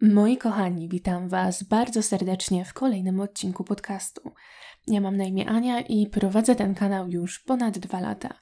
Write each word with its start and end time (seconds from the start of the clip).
Moi 0.00 0.36
kochani, 0.36 0.88
witam 0.88 1.28
Was 1.28 1.62
bardzo 1.62 2.02
serdecznie 2.02 2.64
w 2.64 2.72
kolejnym 2.72 3.20
odcinku 3.20 3.64
podcastu. 3.64 4.32
Ja 4.86 5.00
mam 5.00 5.16
na 5.16 5.24
imię 5.24 5.48
Ania 5.48 5.80
i 5.80 6.06
prowadzę 6.06 6.54
ten 6.54 6.74
kanał 6.74 7.08
już 7.08 7.38
ponad 7.38 7.78
dwa 7.78 8.00
lata. 8.00 8.34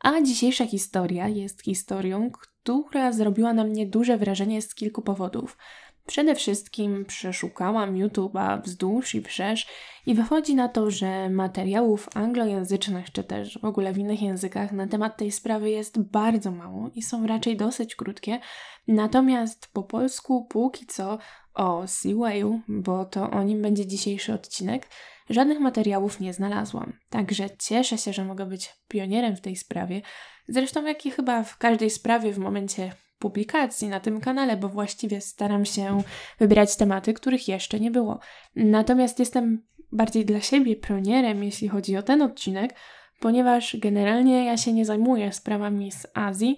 A 0.00 0.22
dzisiejsza 0.22 0.66
historia 0.66 1.28
jest 1.28 1.62
historią, 1.62 2.30
która 2.30 3.12
zrobiła 3.12 3.52
na 3.52 3.64
mnie 3.64 3.86
duże 3.86 4.16
wrażenie 4.16 4.62
z 4.62 4.74
kilku 4.74 5.02
powodów. 5.02 5.58
Przede 6.06 6.34
wszystkim 6.34 7.04
przeszukałam 7.04 7.94
YouTube'a 7.94 8.62
wzdłuż 8.62 9.14
i 9.14 9.22
wszerz 9.22 9.66
i 10.06 10.14
wychodzi 10.14 10.54
na 10.54 10.68
to, 10.68 10.90
że 10.90 11.30
materiałów 11.30 12.08
anglojęzycznych 12.14 13.12
czy 13.12 13.24
też 13.24 13.58
w 13.58 13.64
ogóle 13.64 13.92
w 13.92 13.98
innych 13.98 14.22
językach 14.22 14.72
na 14.72 14.86
temat 14.86 15.16
tej 15.16 15.32
sprawy 15.32 15.70
jest 15.70 15.98
bardzo 16.00 16.50
mało 16.50 16.90
i 16.94 17.02
są 17.02 17.26
raczej 17.26 17.56
dosyć 17.56 17.96
krótkie. 17.96 18.40
Natomiast 18.88 19.68
po 19.72 19.82
polsku 19.82 20.44
póki 20.44 20.86
co 20.86 21.18
o 21.54 21.82
Seaway'u, 21.82 22.60
bo 22.68 23.04
to 23.04 23.30
o 23.30 23.42
nim 23.42 23.62
będzie 23.62 23.86
dzisiejszy 23.86 24.32
odcinek, 24.32 24.88
żadnych 25.30 25.60
materiałów 25.60 26.20
nie 26.20 26.32
znalazłam. 26.32 26.92
Także 27.10 27.50
cieszę 27.58 27.98
się, 27.98 28.12
że 28.12 28.24
mogę 28.24 28.46
być 28.46 28.74
pionierem 28.88 29.36
w 29.36 29.40
tej 29.40 29.56
sprawie. 29.56 30.02
Zresztą 30.48 30.84
jak 30.84 31.06
i 31.06 31.10
chyba 31.10 31.42
w 31.42 31.58
każdej 31.58 31.90
sprawie 31.90 32.32
w 32.32 32.38
momencie 32.38 32.92
publikacji 33.18 33.88
na 33.88 34.00
tym 34.00 34.20
kanale, 34.20 34.56
bo 34.56 34.68
właściwie 34.68 35.20
staram 35.20 35.64
się 35.64 36.02
wybierać 36.38 36.76
tematy, 36.76 37.14
których 37.14 37.48
jeszcze 37.48 37.80
nie 37.80 37.90
było. 37.90 38.18
Natomiast 38.56 39.18
jestem 39.18 39.62
bardziej 39.92 40.24
dla 40.24 40.40
siebie 40.40 40.76
pionierem, 40.76 41.44
jeśli 41.44 41.68
chodzi 41.68 41.96
o 41.96 42.02
ten 42.02 42.22
odcinek, 42.22 42.74
ponieważ 43.20 43.76
generalnie 43.76 44.44
ja 44.44 44.56
się 44.56 44.72
nie 44.72 44.84
zajmuję 44.84 45.32
sprawami 45.32 45.92
z 45.92 46.06
Azji 46.14 46.56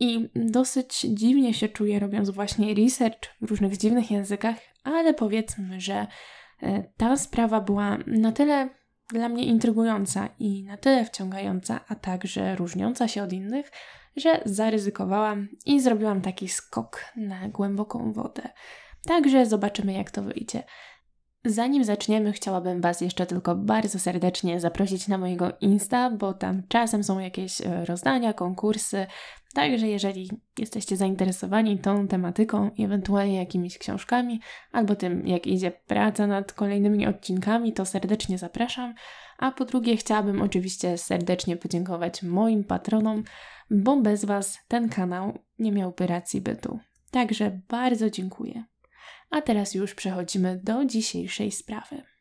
i 0.00 0.28
dosyć 0.34 1.00
dziwnie 1.00 1.54
się 1.54 1.68
czuję 1.68 1.98
robiąc 1.98 2.30
właśnie 2.30 2.74
research 2.74 3.34
w 3.40 3.50
różnych 3.50 3.76
dziwnych 3.76 4.10
językach, 4.10 4.56
ale 4.84 5.14
powiedzmy, 5.14 5.80
że 5.80 6.06
e, 6.62 6.84
ta 6.96 7.16
sprawa 7.16 7.60
była 7.60 7.98
na 8.06 8.32
tyle 8.32 8.68
dla 9.08 9.28
mnie 9.28 9.44
intrygująca 9.44 10.28
i 10.38 10.64
na 10.64 10.76
tyle 10.76 11.04
wciągająca, 11.04 11.80
a 11.88 11.94
także 11.94 12.56
różniąca 12.56 13.08
się 13.08 13.22
od 13.22 13.32
innych, 13.32 13.70
że 14.16 14.40
zaryzykowałam 14.44 15.48
i 15.66 15.80
zrobiłam 15.80 16.20
taki 16.20 16.48
skok 16.48 17.04
na 17.16 17.48
głęboką 17.48 18.12
wodę. 18.12 18.48
Także 19.06 19.46
zobaczymy, 19.46 19.92
jak 19.92 20.10
to 20.10 20.22
wyjdzie. 20.22 20.62
Zanim 21.46 21.84
zaczniemy, 21.84 22.32
chciałabym 22.32 22.80
Was 22.80 23.00
jeszcze 23.00 23.26
tylko 23.26 23.54
bardzo 23.54 23.98
serdecznie 23.98 24.60
zaprosić 24.60 25.08
na 25.08 25.18
mojego 25.18 25.52
Insta, 25.60 26.10
bo 26.10 26.34
tam 26.34 26.62
czasem 26.68 27.04
są 27.04 27.18
jakieś 27.18 27.60
e, 27.60 27.84
rozdania, 27.84 28.32
konkursy. 28.32 29.06
Także 29.54 29.88
jeżeli 29.88 30.30
jesteście 30.58 30.96
zainteresowani 30.96 31.78
tą 31.78 32.08
tematyką 32.08 32.70
ewentualnie 32.78 33.36
jakimiś 33.36 33.78
książkami, 33.78 34.40
albo 34.72 34.96
tym, 34.96 35.26
jak 35.26 35.46
idzie 35.46 35.70
praca 35.70 36.26
nad 36.26 36.52
kolejnymi 36.52 37.06
odcinkami, 37.06 37.72
to 37.72 37.86
serdecznie 37.86 38.38
zapraszam. 38.38 38.94
A 39.38 39.50
po 39.50 39.64
drugie, 39.64 39.96
chciałabym 39.96 40.42
oczywiście 40.42 40.98
serdecznie 40.98 41.56
podziękować 41.56 42.22
moim 42.22 42.64
patronom, 42.64 43.24
bo 43.70 43.96
bez 43.96 44.24
Was 44.24 44.58
ten 44.68 44.88
kanał 44.88 45.38
nie 45.58 45.72
miałby 45.72 46.06
racji 46.06 46.40
bytu. 46.40 46.78
Także 47.10 47.60
bardzo 47.68 48.10
dziękuję. 48.10 48.64
A 49.34 49.42
teraz 49.42 49.74
już 49.74 49.94
przechodzimy 49.94 50.60
do 50.62 50.84
dzisiejszej 50.84 51.52
sprawy. 51.52 52.13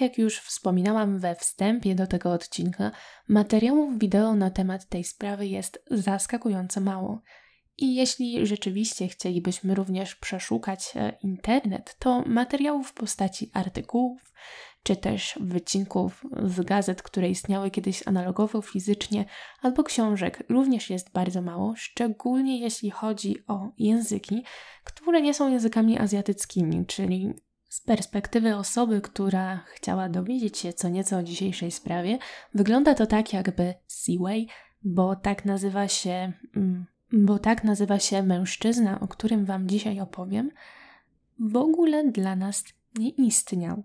Jak 0.00 0.18
już 0.18 0.38
wspominałam 0.38 1.18
we 1.18 1.34
wstępie 1.34 1.94
do 1.94 2.06
tego 2.06 2.32
odcinka, 2.32 2.90
materiałów 3.28 3.98
wideo 3.98 4.34
na 4.34 4.50
temat 4.50 4.88
tej 4.88 5.04
sprawy 5.04 5.46
jest 5.46 5.84
zaskakująco 5.90 6.80
mało. 6.80 7.22
I 7.78 7.94
jeśli 7.94 8.46
rzeczywiście 8.46 9.08
chcielibyśmy 9.08 9.74
również 9.74 10.14
przeszukać 10.14 10.92
e, 10.96 11.12
internet, 11.22 11.96
to 11.98 12.22
materiałów 12.26 12.88
w 12.88 12.94
postaci 12.94 13.50
artykułów, 13.52 14.32
czy 14.82 14.96
też 14.96 15.38
wycinków 15.40 16.24
z 16.44 16.60
gazet, 16.60 17.02
które 17.02 17.28
istniały 17.28 17.70
kiedyś 17.70 18.08
analogowo, 18.08 18.62
fizycznie, 18.62 19.24
albo 19.62 19.84
książek 19.84 20.44
również 20.48 20.90
jest 20.90 21.12
bardzo 21.12 21.42
mało, 21.42 21.74
szczególnie 21.76 22.60
jeśli 22.60 22.90
chodzi 22.90 23.36
o 23.46 23.68
języki, 23.78 24.44
które 24.84 25.22
nie 25.22 25.34
są 25.34 25.50
językami 25.50 25.98
azjatyckimi, 25.98 26.86
czyli 26.86 27.34
z 27.70 27.80
perspektywy 27.80 28.56
osoby, 28.56 29.00
która 29.00 29.64
chciała 29.66 30.08
dowiedzieć 30.08 30.58
się 30.58 30.72
co 30.72 30.88
nieco 30.88 31.16
o 31.18 31.22
dzisiejszej 31.22 31.70
sprawie, 31.70 32.18
wygląda 32.54 32.94
to 32.94 33.06
tak 33.06 33.32
jakby 33.32 33.74
Seaway, 33.86 34.46
bo 34.82 35.16
tak 35.16 35.44
nazywa 35.44 35.88
się, 35.88 36.32
mm, 36.56 36.86
bo 37.12 37.38
tak 37.38 37.64
nazywa 37.64 37.98
się 37.98 38.22
mężczyzna, 38.22 39.00
o 39.00 39.08
którym 39.08 39.44
Wam 39.44 39.68
dzisiaj 39.68 40.00
opowiem, 40.00 40.50
w 41.38 41.56
ogóle 41.56 42.10
dla 42.10 42.36
nas 42.36 42.64
nie 42.98 43.08
istniał. 43.10 43.84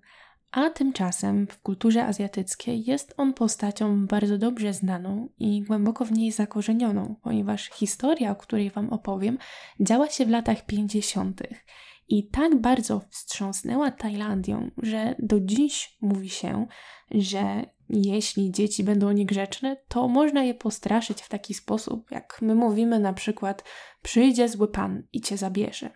A 0.51 0.69
tymczasem 0.69 1.47
w 1.47 1.61
kulturze 1.61 2.05
azjatyckiej 2.05 2.85
jest 2.85 3.13
on 3.17 3.33
postacią 3.33 4.07
bardzo 4.07 4.37
dobrze 4.37 4.73
znaną 4.73 5.29
i 5.39 5.61
głęboko 5.61 6.05
w 6.05 6.11
niej 6.11 6.31
zakorzenioną, 6.31 7.15
ponieważ 7.23 7.69
historia, 7.69 8.31
o 8.31 8.35
której 8.35 8.69
Wam 8.69 8.89
opowiem, 8.89 9.37
działa 9.79 10.09
się 10.09 10.25
w 10.25 10.29
latach 10.29 10.65
50 10.65 11.41
i 12.07 12.27
tak 12.27 12.61
bardzo 12.61 13.01
wstrząsnęła 13.09 13.91
Tajlandią, 13.91 14.71
że 14.77 15.15
do 15.19 15.39
dziś 15.39 15.97
mówi 16.01 16.29
się, 16.29 16.67
że 17.11 17.65
jeśli 17.89 18.51
dzieci 18.51 18.83
będą 18.83 19.11
niegrzeczne, 19.11 19.77
to 19.87 20.07
można 20.07 20.43
je 20.43 20.53
postraszyć 20.53 21.21
w 21.21 21.29
taki 21.29 21.53
sposób, 21.53 22.11
jak 22.11 22.41
my 22.41 22.55
mówimy 22.55 22.99
na 22.99 23.13
przykład 23.13 23.63
przyjdzie 24.01 24.49
zły 24.49 24.67
pan 24.67 25.03
i 25.13 25.21
cię 25.21 25.37
zabierze. 25.37 25.89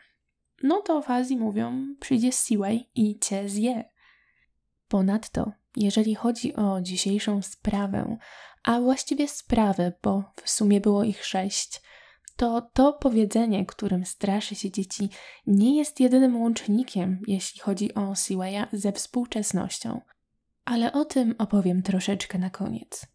No 0.63 0.81
to 0.81 1.01
w 1.01 1.09
Azji 1.09 1.37
mówią 1.37 1.95
przyjdzie 1.99 2.31
Siway 2.31 2.89
i 2.95 3.19
cię 3.19 3.49
zje. 3.49 3.89
Ponadto, 4.87 5.51
jeżeli 5.75 6.15
chodzi 6.15 6.55
o 6.55 6.81
dzisiejszą 6.81 7.41
sprawę, 7.41 8.17
a 8.63 8.81
właściwie 8.81 9.27
sprawę, 9.27 9.93
bo 10.03 10.23
w 10.43 10.49
sumie 10.49 10.81
było 10.81 11.03
ich 11.03 11.25
sześć, 11.25 11.81
to 12.39 12.69
to 12.73 12.93
powiedzenie, 12.93 13.65
którym 13.65 14.05
straszy 14.05 14.55
się 14.55 14.71
dzieci, 14.71 15.09
nie 15.47 15.77
jest 15.77 15.99
jedynym 15.99 16.41
łącznikiem, 16.41 17.19
jeśli 17.27 17.61
chodzi 17.61 17.93
o 17.93 18.15
Seawaya 18.15 18.67
ze 18.73 18.91
współczesnością. 18.91 20.01
Ale 20.65 20.93
o 20.93 21.05
tym 21.05 21.35
opowiem 21.37 21.81
troszeczkę 21.81 22.39
na 22.39 22.49
koniec. 22.49 23.05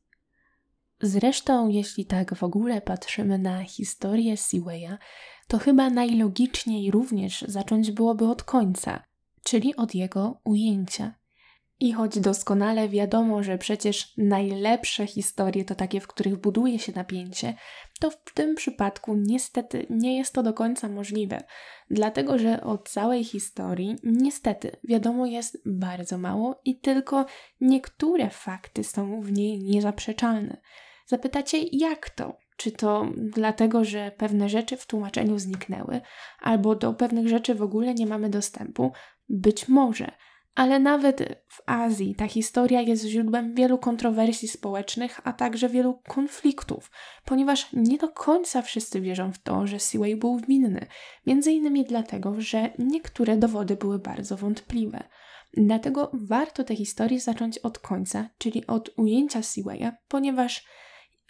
Zresztą, 1.03 1.69
jeśli 1.69 2.07
tak 2.07 2.35
w 2.35 2.43
ogóle 2.43 2.81
patrzymy 2.81 3.39
na 3.39 3.65
historię 3.65 4.37
Seawaya, 4.37 4.99
to 5.49 5.59
chyba 5.59 5.91
najlogiczniej 5.91 6.91
również 6.91 7.45
zacząć 7.49 7.93
byłoby 7.93 8.29
od 8.29 8.43
końca, 8.43 9.05
czyli 9.45 9.77
od 9.77 9.95
jego 9.95 10.41
ujęcia. 10.45 11.15
I 11.81 11.93
choć 11.93 12.19
doskonale 12.19 12.89
wiadomo, 12.89 13.43
że 13.43 13.59
przecież 13.59 14.13
najlepsze 14.19 15.07
historie 15.07 15.65
to 15.65 15.75
takie, 15.75 16.01
w 16.01 16.07
których 16.07 16.37
buduje 16.37 16.79
się 16.79 16.93
napięcie, 16.93 17.55
to 18.01 18.11
w 18.11 18.35
tym 18.35 18.55
przypadku 18.55 19.15
niestety 19.15 19.87
nie 19.91 20.17
jest 20.17 20.33
to 20.33 20.43
do 20.43 20.53
końca 20.53 20.89
możliwe, 20.89 21.45
dlatego 21.91 22.39
że 22.39 22.63
o 22.63 22.79
całej 22.79 23.25
historii 23.25 23.97
niestety 24.03 24.77
wiadomo 24.85 25.27
jest 25.27 25.59
bardzo 25.67 26.19
mało 26.19 26.61
i 26.65 26.81
tylko 26.81 27.27
niektóre 27.61 28.31
fakty 28.31 28.85
są 28.85 29.21
w 29.21 29.33
niej 29.33 29.63
niezaprzeczalne. 29.63 30.57
Zapytacie, 31.07 31.59
jak 31.73 32.11
to? 32.11 32.39
Czy 32.57 32.73
to 32.73 33.07
dlatego, 33.17 33.85
że 33.85 34.13
pewne 34.17 34.49
rzeczy 34.49 34.77
w 34.77 34.87
tłumaczeniu 34.87 35.39
zniknęły, 35.39 36.01
albo 36.41 36.75
do 36.75 36.95
pewnych 36.95 37.29
rzeczy 37.29 37.55
w 37.55 37.63
ogóle 37.63 37.95
nie 37.95 38.07
mamy 38.07 38.31
dostępu? 38.31 38.93
Być 39.29 39.69
może 39.69 40.13
ale 40.55 40.79
nawet 40.81 41.45
w 41.49 41.61
Azji 41.67 42.15
ta 42.15 42.29
historia 42.29 42.81
jest 42.81 43.05
źródłem 43.05 43.55
wielu 43.55 43.79
kontrowersji 43.79 44.49
społecznych, 44.49 45.21
a 45.25 45.33
także 45.33 45.69
wielu 45.69 46.01
konfliktów, 46.09 46.91
ponieważ 47.25 47.73
nie 47.73 47.99
do 47.99 48.09
końca 48.09 48.63
wszyscy 48.63 49.01
wierzą 49.01 49.33
w 49.33 49.39
to, 49.39 49.67
że 49.67 49.81
Seaway 49.81 50.17
był 50.17 50.41
winny, 50.49 50.87
między 51.27 51.53
innymi 51.53 51.85
dlatego, 51.85 52.41
że 52.41 52.71
niektóre 52.79 53.37
dowody 53.37 53.77
były 53.77 53.99
bardzo 53.99 54.37
wątpliwe. 54.37 55.03
Dlatego 55.57 56.11
warto 56.13 56.65
tę 56.65 56.77
historię 56.77 57.21
zacząć 57.21 57.59
od 57.59 57.79
końca, 57.79 58.31
czyli 58.39 58.67
od 58.67 58.91
ujęcia 58.97 59.43
Seawaya, 59.43 59.93
ponieważ 60.09 60.65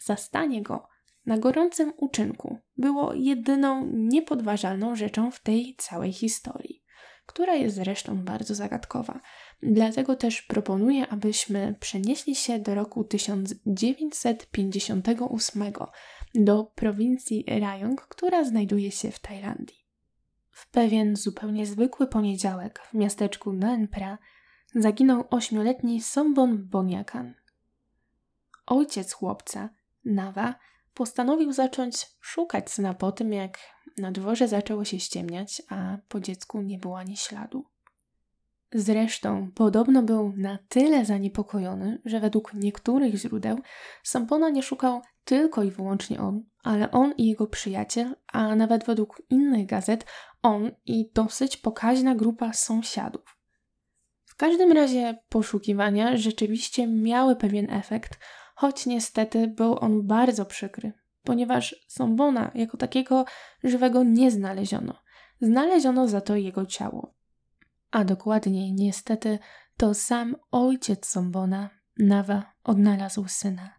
zastanie 0.05 0.62
go 0.62 0.88
na 1.27 1.38
gorącym 1.38 1.93
uczynku 1.97 2.59
było 2.77 3.15
jedyną 3.15 3.91
niepodważalną 3.93 4.97
rzeczą 4.97 5.31
w 5.31 5.41
tej 5.41 5.75
całej 5.79 6.12
historii. 6.12 6.84
Która 7.26 7.55
jest 7.55 7.76
zresztą 7.76 8.25
bardzo 8.25 8.55
zagadkowa. 8.55 9.21
Dlatego 9.62 10.17
też 10.17 10.43
proponuję, 10.43 11.09
abyśmy 11.09 11.75
przenieśli 11.81 12.35
się 12.35 12.59
do 12.59 12.75
roku 12.75 13.05
1958 13.05 15.73
do 16.35 16.65
prowincji 16.65 17.44
Rayong, 17.49 18.00
która 18.00 18.44
znajduje 18.44 18.91
się 18.91 19.11
w 19.11 19.19
Tajlandii. 19.19 19.85
W 20.50 20.71
pewien 20.71 21.17
zupełnie 21.17 21.67
zwykły 21.67 22.06
poniedziałek 22.06 22.81
w 22.91 22.94
miasteczku 22.94 23.53
Naenpra 23.53 24.19
zaginął 24.75 25.25
ośmioletni 25.31 26.03
Sombon 26.03 26.69
Boniakan. 26.69 27.35
Ojciec 28.67 29.12
chłopca, 29.12 29.69
Nawa, 30.05 30.55
postanowił 30.94 31.52
zacząć 31.52 32.06
szukać 32.20 32.70
syna 32.70 32.94
po 32.94 33.12
tym, 33.12 33.32
jak 33.32 33.58
na 33.99 34.12
dworze 34.12 34.49
zaczęło 34.49 34.85
się 34.85 35.00
ściemniać, 35.00 35.62
a 35.69 35.96
po 36.08 36.20
dziecku 36.20 36.62
nie 36.62 36.79
było 36.79 36.99
ani 36.99 37.17
śladu. 37.17 37.64
Zresztą 38.73 39.50
podobno 39.55 40.02
był 40.02 40.32
na 40.37 40.58
tyle 40.69 41.05
zaniepokojony, 41.05 42.02
że 42.05 42.20
według 42.20 42.55
niektórych 42.55 43.14
źródeł 43.14 43.58
Sampona 44.02 44.50
nie 44.50 44.62
szukał 44.62 45.02
tylko 45.25 45.62
i 45.62 45.70
wyłącznie 45.70 46.20
on, 46.20 46.44
ale 46.62 46.91
on 46.91 47.14
i 47.17 47.29
jego 47.29 47.46
przyjaciel, 47.46 48.14
a 48.32 48.56
nawet 48.56 48.85
według 48.85 49.23
innych 49.31 49.67
gazet 49.67 50.06
on 50.43 50.70
i 50.87 51.11
dosyć 51.14 51.56
pokaźna 51.56 52.14
grupa 52.14 52.52
sąsiadów. 52.52 53.38
W 54.25 54.37
każdym 54.37 54.73
razie 54.73 55.19
poszukiwania 55.29 56.17
rzeczywiście 56.17 56.87
miały 56.87 57.37
pewien 57.37 57.70
efekt, 57.70 58.19
choć 58.55 58.87
niestety 58.87 59.49
był 59.49 59.79
on 59.79 60.06
bardzo 60.06 60.45
przykry, 60.45 60.93
ponieważ 61.23 61.77
Sombona 61.89 62.51
jako 62.55 62.77
takiego 62.77 63.25
żywego 63.65 64.03
nie 64.05 64.31
znaleziono. 64.31 64.95
Znaleziono 65.41 66.09
za 66.09 66.21
to 66.21 66.37
jego 66.37 66.67
ciało. 66.67 67.15
A 67.91 68.05
dokładniej, 68.05 68.73
niestety, 68.73 69.39
to 69.77 69.95
sam 69.95 70.37
ojciec 70.51 71.06
Sombona, 71.06 71.71
Nawa, 71.99 72.53
odnalazł 72.65 73.25
syna. 73.29 73.71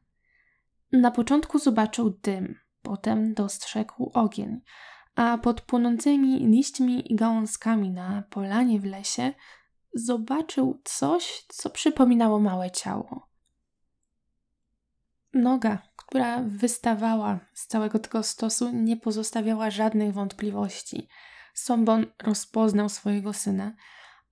Na 0.92 1.12
początku 1.12 1.60
zobaczył 1.60 2.10
dym, 2.10 2.56
potem 2.82 3.34
dostrzegł 3.34 4.12
ogień, 4.14 4.62
a 5.16 5.38
pod 5.38 5.62
płonącymi 5.62 6.48
liśćmi 6.48 7.12
i 7.12 7.16
gałązkami 7.16 7.92
na 7.92 8.24
polanie 8.30 8.80
w 8.80 8.86
lesie 8.86 9.34
zobaczył 9.94 10.82
coś, 10.84 11.46
co 11.48 11.70
przypominało 11.70 12.40
małe 12.40 12.72
ciało. 12.72 13.30
Noga, 15.36 15.82
która 15.96 16.44
wystawała 16.44 17.40
z 17.54 17.68
całego 17.68 18.00
tego 18.00 18.24
stosu, 18.24 18.72
nie 18.74 18.98
pozostawiała 18.98 19.72
żadnych 19.72 20.14
wątpliwości. 20.14 21.08
Sombon 21.54 22.06
rozpoznał 22.24 22.90
swojego 22.90 23.34
syna, 23.34 23.76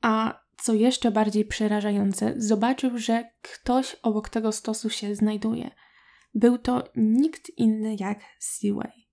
a 0.01 0.43
co 0.57 0.73
jeszcze 0.73 1.11
bardziej 1.11 1.45
przerażające, 1.45 2.33
zobaczył, 2.37 2.97
że 2.97 3.29
ktoś 3.41 3.95
obok 4.01 4.29
tego 4.29 4.51
stosu 4.51 4.89
się 4.89 5.15
znajduje. 5.15 5.71
Był 6.35 6.57
to 6.57 6.83
nikt 6.95 7.49
inny 7.57 7.95
jak 7.99 8.19
Seaway. 8.39 9.07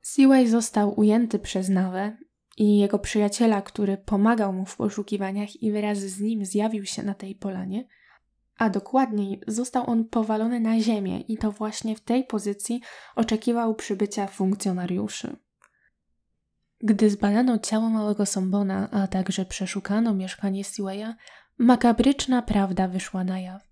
Seaway 0.00 0.48
został 0.48 1.00
ujęty 1.00 1.38
przez 1.38 1.68
Nawę 1.68 2.16
i 2.56 2.78
jego 2.78 2.98
przyjaciela, 2.98 3.62
który 3.62 3.96
pomagał 3.96 4.52
mu 4.52 4.66
w 4.66 4.76
poszukiwaniach 4.76 5.62
i 5.62 5.72
wraz 5.72 5.98
z 5.98 6.20
nim 6.20 6.44
zjawił 6.44 6.86
się 6.86 7.02
na 7.02 7.14
tej 7.14 7.34
polanie– 7.34 7.84
a 8.60 8.70
dokładniej 8.70 9.40
został 9.46 9.90
on 9.90 10.04
powalony 10.04 10.60
na 10.60 10.80
ziemię 10.80 11.20
i 11.20 11.38
to 11.38 11.52
właśnie 11.52 11.96
w 11.96 12.00
tej 12.00 12.24
pozycji 12.24 12.80
oczekiwał 13.16 13.74
przybycia 13.74 14.26
funkcjonariuszy. 14.26 15.36
Gdy 16.80 17.10
zbadano 17.10 17.58
ciało 17.58 17.90
małego 17.90 18.26
Sombona, 18.26 18.90
a 18.90 19.06
także 19.06 19.44
przeszukano 19.44 20.14
mieszkanie 20.14 20.64
Seawaya, 20.64 21.14
makabryczna 21.58 22.42
prawda 22.42 22.88
wyszła 22.88 23.24
na 23.24 23.40
jaw. 23.40 23.62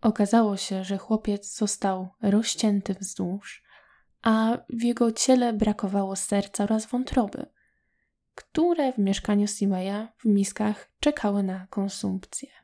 Okazało 0.00 0.56
się, 0.56 0.84
że 0.84 0.98
chłopiec 0.98 1.56
został 1.56 2.08
rozcięty 2.22 2.94
wzdłuż, 2.94 3.62
a 4.22 4.58
w 4.68 4.82
jego 4.82 5.12
ciele 5.12 5.52
brakowało 5.52 6.16
serca 6.16 6.64
oraz 6.64 6.86
wątroby, 6.86 7.46
które 8.34 8.92
w 8.92 8.98
mieszkaniu 8.98 9.46
Seawaya 9.46 10.08
w 10.18 10.24
miskach 10.24 10.90
czekały 11.00 11.42
na 11.42 11.66
konsumpcję. 11.66 12.59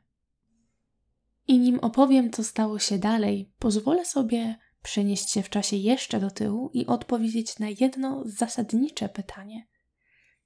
I 1.47 1.59
nim 1.59 1.79
opowiem, 1.79 2.31
co 2.31 2.43
stało 2.43 2.79
się 2.79 2.97
dalej, 2.97 3.51
pozwolę 3.59 4.05
sobie 4.05 4.55
przenieść 4.83 5.31
się 5.31 5.43
w 5.43 5.49
czasie 5.49 5.75
jeszcze 5.75 6.19
do 6.19 6.31
tyłu 6.31 6.69
i 6.73 6.85
odpowiedzieć 6.85 7.59
na 7.59 7.67
jedno 7.79 8.23
zasadnicze 8.25 9.09
pytanie. 9.09 9.67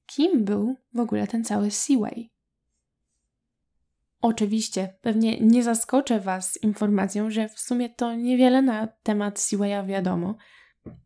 Kim 0.05 0.45
był 0.45 0.75
w 0.93 0.99
ogóle 0.99 1.27
ten 1.27 1.43
cały 1.43 1.71
Seaway? 1.71 2.31
Oczywiście, 4.21 4.93
pewnie 5.01 5.39
nie 5.39 5.63
zaskoczę 5.63 6.19
Was 6.19 6.57
informacją, 6.63 7.31
że 7.31 7.49
w 7.49 7.59
sumie 7.59 7.89
to 7.89 8.15
niewiele 8.15 8.61
na 8.61 8.87
temat 8.87 9.39
Seawaya 9.39 9.85
wiadomo. 9.85 10.35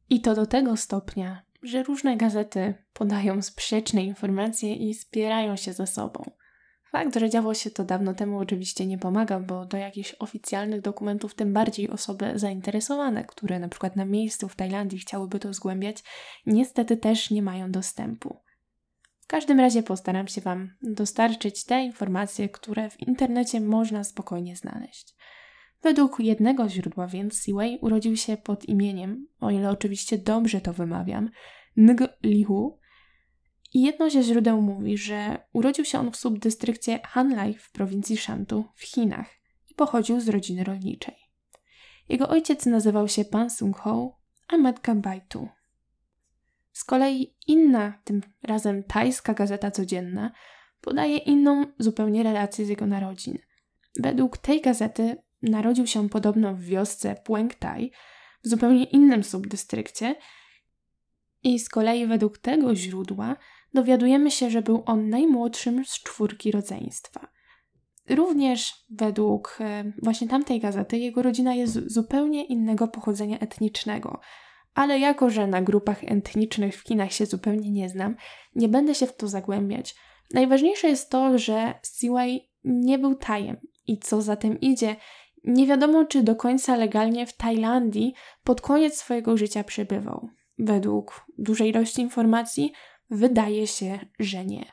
I 0.09 0.21
to 0.21 0.36
do 0.36 0.45
tego 0.45 0.77
stopnia, 0.77 1.44
że 1.63 1.83
różne 1.83 2.18
gazety 2.18 2.74
podają 2.94 3.41
sprzeczne 3.41 4.03
informacje 4.03 4.75
i 4.75 4.94
spierają 4.94 5.56
się 5.56 5.74
ze 5.74 5.88
sobą. 5.88 6.31
Fakt, 6.95 7.19
że 7.19 7.30
działo 7.30 7.53
się 7.53 7.71
to 7.71 7.83
dawno 7.83 8.13
temu, 8.13 8.39
oczywiście 8.39 8.86
nie 8.86 8.97
pomaga, 8.97 9.39
bo 9.39 9.65
do 9.65 9.77
jakichś 9.77 10.15
oficjalnych 10.19 10.81
dokumentów, 10.81 11.33
tym 11.33 11.53
bardziej 11.53 11.89
osoby 11.89 12.31
zainteresowane, 12.36 13.24
które 13.24 13.59
na 13.59 13.69
przykład 13.69 13.95
na 13.95 14.06
miejscu 14.06 14.50
w 14.50 14.56
Tajlandii 14.56 15.00
chciałyby 15.00 15.39
to 15.39 15.53
zgłębiać, 15.53 16.03
niestety 16.45 16.97
też 16.97 17.31
nie 17.31 17.42
mają 17.42 17.71
dostępu. 17.71 18.39
W 19.19 19.27
każdym 19.27 19.59
razie 19.59 19.83
postaram 19.83 20.27
się 20.27 20.42
Wam 20.42 20.69
dostarczyć 20.81 21.63
te 21.63 21.83
informacje, 21.83 22.50
które 22.50 22.89
w 22.89 23.01
internecie 23.01 23.62
można 23.62 24.03
spokojnie 24.03 24.56
znaleźć. 24.56 25.15
Według 25.81 26.19
jednego 26.19 26.69
źródła 26.69 27.07
więc 27.07 27.44
Siwei 27.44 27.80
urodził 27.81 28.18
się 28.18 28.38
pod 28.38 28.65
imieniem, 28.65 29.27
o 29.39 29.51
ile 29.51 29.69
oczywiście 29.69 30.18
dobrze 30.18 30.62
to 30.62 30.74
wymawiam, 30.74 31.30
Ng 31.77 32.01
Lihu, 32.24 32.80
i 33.75 33.81
jedno 33.81 34.10
ze 34.10 34.24
źródeł 34.24 34.62
mówi, 34.62 34.98
że 34.98 35.38
urodził 35.54 35.86
się 35.86 36.00
on 36.00 36.12
w 36.12 36.16
subdystrykcie 36.16 37.00
Hanlai 37.04 37.54
w 37.54 37.72
prowincji 37.72 38.18
Shantu 38.18 38.66
w 38.75 38.83
Chinach 38.83 39.30
i 39.72 39.74
pochodził 39.74 40.19
z 40.19 40.30
rodziny 40.30 40.63
rolniczej. 40.63 41.16
Jego 42.10 42.30
ojciec 42.30 42.66
nazywał 42.66 43.07
się 43.07 43.25
Pan 43.25 43.50
Sung-ho, 43.50 44.19
a 44.48 44.57
matka 44.57 44.95
Baitu. 44.95 45.50
Z 46.72 46.83
kolei 46.83 47.36
inna, 47.48 48.01
tym 48.04 48.22
razem 48.44 48.83
tajska 48.83 49.33
gazeta 49.33 49.72
codzienna, 49.72 50.31
podaje 50.81 51.18
inną 51.18 51.66
zupełnie 51.80 52.24
relację 52.24 52.66
z 52.66 52.69
jego 52.69 52.86
narodzin. 52.86 53.38
Według 54.00 54.38
tej 54.38 54.62
gazety 54.62 55.17
narodził 55.41 55.88
się 55.88 56.10
podobno 56.10 56.53
w 56.53 56.62
wiosce 56.62 57.15
Pueng 57.15 57.55
Tai, 57.55 57.91
w 58.44 58.48
zupełnie 58.48 58.84
innym 58.84 59.24
subdystrykcie, 59.24 60.15
i 61.46 61.60
z 61.60 61.70
kolei 61.70 62.08
według 62.08 62.38
tego 62.38 62.75
źródła 62.75 63.36
dowiadujemy 63.75 64.32
się, 64.32 64.50
że 64.50 64.62
był 64.62 64.84
on 64.86 65.10
najmłodszym 65.10 65.86
z 65.86 66.03
czwórki 66.03 66.51
rodzeństwa. 66.51 67.27
Również 68.10 68.74
według 68.89 69.58
e, 69.62 69.91
właśnie 70.03 70.27
tamtej 70.27 70.60
gazety 70.60 70.98
jego 70.98 71.22
rodzina 71.22 71.53
jest 71.53 71.91
zupełnie 71.91 72.46
innego 72.46 72.88
pochodzenia 72.88 73.39
etnicznego. 73.39 74.20
Ale 74.74 75.00
jako, 75.00 75.29
że 75.29 75.48
na 75.48 75.62
grupach 75.62 76.03
etnicznych 76.03 76.77
w 76.77 76.84
kinach 76.84 77.13
się 77.13 77.25
zupełnie 77.25 77.72
nie 77.72 77.89
znam, 77.89 78.15
nie 78.55 78.70
będę 78.70 78.96
się 78.96 79.08
w 79.08 79.15
to 79.15 79.27
zagłębiać. 79.27 79.96
Najważniejsze 80.34 80.88
jest 80.88 81.10
to, 81.10 81.38
że 81.38 81.74
Siwai 81.84 82.50
nie 82.63 83.00
był 83.00 83.15
Tajem 83.15 83.58
i 83.88 84.00
co 84.00 84.22
za 84.22 84.36
tym 84.36 84.60
idzie, 84.60 84.96
nie 85.44 85.67
wiadomo 85.67 86.05
czy 86.05 86.24
do 86.24 86.36
końca 86.36 86.75
legalnie 86.75 87.25
w 87.25 87.38
Tajlandii 87.38 88.13
pod 88.44 88.62
koniec 88.62 88.98
swojego 88.98 89.38
życia 89.38 89.63
przebywał. 89.63 90.29
Według 90.58 91.25
dużej 91.38 91.70
ilości 91.70 92.01
informacji 92.01 92.74
Wydaje 93.09 93.67
się, 93.67 94.00
że 94.19 94.45
nie. 94.45 94.65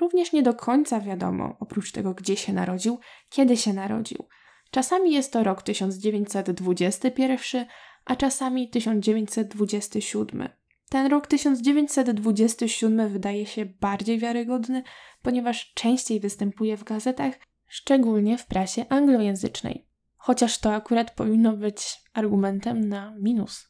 Również 0.00 0.32
nie 0.32 0.42
do 0.42 0.54
końca 0.54 1.00
wiadomo, 1.00 1.56
oprócz 1.60 1.92
tego, 1.92 2.14
gdzie 2.14 2.36
się 2.36 2.52
narodził, 2.52 2.98
kiedy 3.30 3.56
się 3.56 3.72
narodził. 3.72 4.28
Czasami 4.70 5.12
jest 5.12 5.32
to 5.32 5.44
rok 5.44 5.62
1921, 5.62 7.66
a 8.04 8.16
czasami 8.16 8.68
1927. 8.68 10.48
Ten 10.88 11.06
rok 11.06 11.26
1927 11.26 13.08
wydaje 13.08 13.46
się 13.46 13.66
bardziej 13.66 14.18
wiarygodny, 14.18 14.82
ponieważ 15.22 15.72
częściej 15.74 16.20
występuje 16.20 16.76
w 16.76 16.84
gazetach, 16.84 17.34
szczególnie 17.68 18.38
w 18.38 18.46
prasie 18.46 18.84
anglojęzycznej. 18.88 19.86
Chociaż 20.16 20.58
to 20.58 20.74
akurat 20.74 21.14
powinno 21.14 21.56
być 21.56 22.00
argumentem 22.12 22.88
na 22.88 23.14
minus 23.20 23.69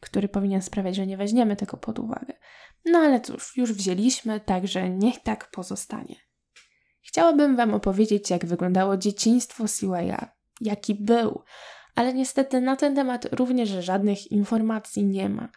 który 0.00 0.28
powinien 0.28 0.62
sprawiać, 0.62 0.96
że 0.96 1.06
nie 1.06 1.16
weźmiemy 1.16 1.56
tego 1.56 1.76
pod 1.76 1.98
uwagę. 1.98 2.34
No 2.84 2.98
ale 2.98 3.20
cóż, 3.20 3.56
już 3.56 3.72
wzięliśmy, 3.72 4.40
także 4.40 4.90
niech 4.90 5.22
tak 5.22 5.50
pozostanie. 5.50 6.16
Chciałabym 7.02 7.56
Wam 7.56 7.74
opowiedzieć, 7.74 8.30
jak 8.30 8.46
wyglądało 8.46 8.96
dzieciństwo 8.96 9.68
Seawaya, 9.68 10.26
jaki 10.60 10.94
był, 10.94 11.42
ale 11.94 12.14
niestety 12.14 12.60
na 12.60 12.76
ten 12.76 12.94
temat 12.94 13.28
również 13.32 13.68
żadnych 13.68 14.32
informacji 14.32 15.06
nie 15.06 15.28
ma. 15.28 15.48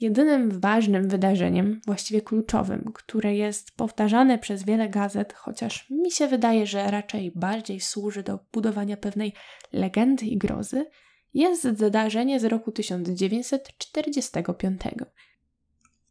Jedynym 0.00 0.60
ważnym 0.60 1.08
wydarzeniem, 1.08 1.80
właściwie 1.86 2.22
kluczowym, 2.22 2.90
które 2.94 3.34
jest 3.34 3.76
powtarzane 3.76 4.38
przez 4.38 4.64
wiele 4.64 4.88
gazet, 4.88 5.32
chociaż 5.32 5.90
mi 5.90 6.10
się 6.10 6.28
wydaje, 6.28 6.66
że 6.66 6.90
raczej 6.90 7.32
bardziej 7.34 7.80
służy 7.80 8.22
do 8.22 8.38
budowania 8.52 8.96
pewnej 8.96 9.32
legendy 9.72 10.26
i 10.26 10.38
grozy, 10.38 10.86
jest 11.34 11.62
zdarzenie 11.62 12.40
z 12.40 12.44
roku 12.44 12.72
1945. 12.72 14.80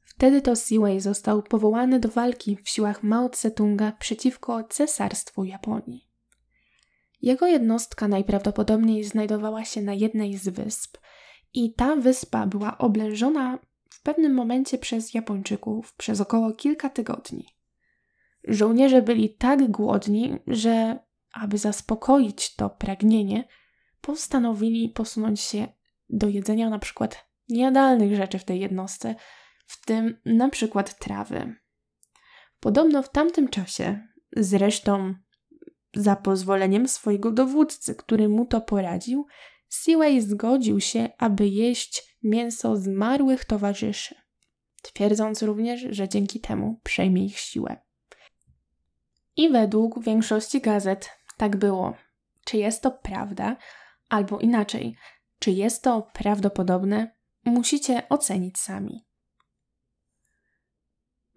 Wtedy 0.01 0.41
to 0.41 0.55
Seaway 0.55 0.99
został 0.99 1.43
powołany 1.43 1.99
do 1.99 2.09
walki 2.09 2.57
w 2.63 2.69
siłach 2.69 3.03
Mao 3.03 3.29
Tse-tunga 3.29 3.91
przeciwko 3.99 4.63
cesarstwu 4.63 5.43
Japonii. 5.43 6.09
Jego 7.21 7.47
jednostka 7.47 8.07
najprawdopodobniej 8.07 9.03
znajdowała 9.03 9.65
się 9.65 9.81
na 9.81 9.93
jednej 9.93 10.37
z 10.37 10.49
wysp 10.49 10.97
i 11.53 11.73
ta 11.73 11.95
wyspa 11.95 12.47
była 12.47 12.77
oblężona 12.77 13.59
w 13.89 14.01
pewnym 14.01 14.33
momencie 14.33 14.77
przez 14.77 15.13
Japończyków 15.13 15.93
przez 15.93 16.21
około 16.21 16.53
kilka 16.53 16.89
tygodni. 16.89 17.45
Żołnierze 18.43 19.01
byli 19.01 19.35
tak 19.35 19.71
głodni, 19.71 20.35
że 20.47 20.99
aby 21.33 21.57
zaspokoić 21.57 22.55
to 22.55 22.69
pragnienie, 22.69 23.47
postanowili 24.01 24.89
posunąć 24.89 25.41
się 25.41 25.67
do 26.09 26.27
jedzenia 26.27 26.69
na 26.69 26.79
przykład 26.79 27.29
niejadalnych 27.49 28.15
rzeczy 28.15 28.39
w 28.39 28.43
tej 28.43 28.59
jednostce, 28.59 29.15
w 29.67 29.85
tym 29.85 30.21
na 30.25 30.49
przykład 30.49 30.99
trawy. 30.99 31.55
Podobno 32.59 33.03
w 33.03 33.11
tamtym 33.11 33.47
czasie, 33.47 34.07
zresztą 34.35 35.15
za 35.95 36.15
pozwoleniem 36.15 36.87
swojego 36.87 37.31
dowódcy, 37.31 37.95
który 37.95 38.29
mu 38.29 38.45
to 38.45 38.61
poradził, 38.61 39.25
Seaway 39.69 40.21
zgodził 40.21 40.79
się, 40.79 41.09
aby 41.17 41.47
jeść 41.47 42.17
mięso 42.23 42.77
zmarłych 42.77 43.45
towarzyszy, 43.45 44.15
twierdząc 44.81 45.43
również, 45.43 45.81
że 45.89 46.09
dzięki 46.09 46.39
temu 46.39 46.79
przejmie 46.83 47.25
ich 47.25 47.39
siłę. 47.39 47.81
I 49.35 49.49
według 49.49 50.03
większości 50.03 50.61
gazet 50.61 51.09
tak 51.37 51.57
było. 51.57 51.93
Czy 52.45 52.57
jest 52.57 52.81
to 52.81 52.91
prawda, 52.91 53.57
albo 54.09 54.39
inaczej, 54.39 54.95
czy 55.39 55.51
jest 55.51 55.83
to 55.83 56.07
prawdopodobne, 56.13 57.15
musicie 57.45 58.09
ocenić 58.09 58.57
sami. 58.57 59.05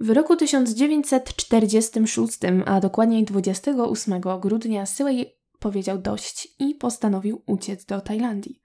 W 0.01 0.11
roku 0.11 0.37
1946, 0.37 2.39
a 2.67 2.81
dokładniej 2.81 3.25
28 3.25 4.21
grudnia, 4.21 4.87
Syłej 4.87 5.39
powiedział 5.59 5.99
dość 5.99 6.49
i 6.59 6.75
postanowił 6.75 7.43
uciec 7.47 7.85
do 7.85 8.01
Tajlandii. 8.01 8.63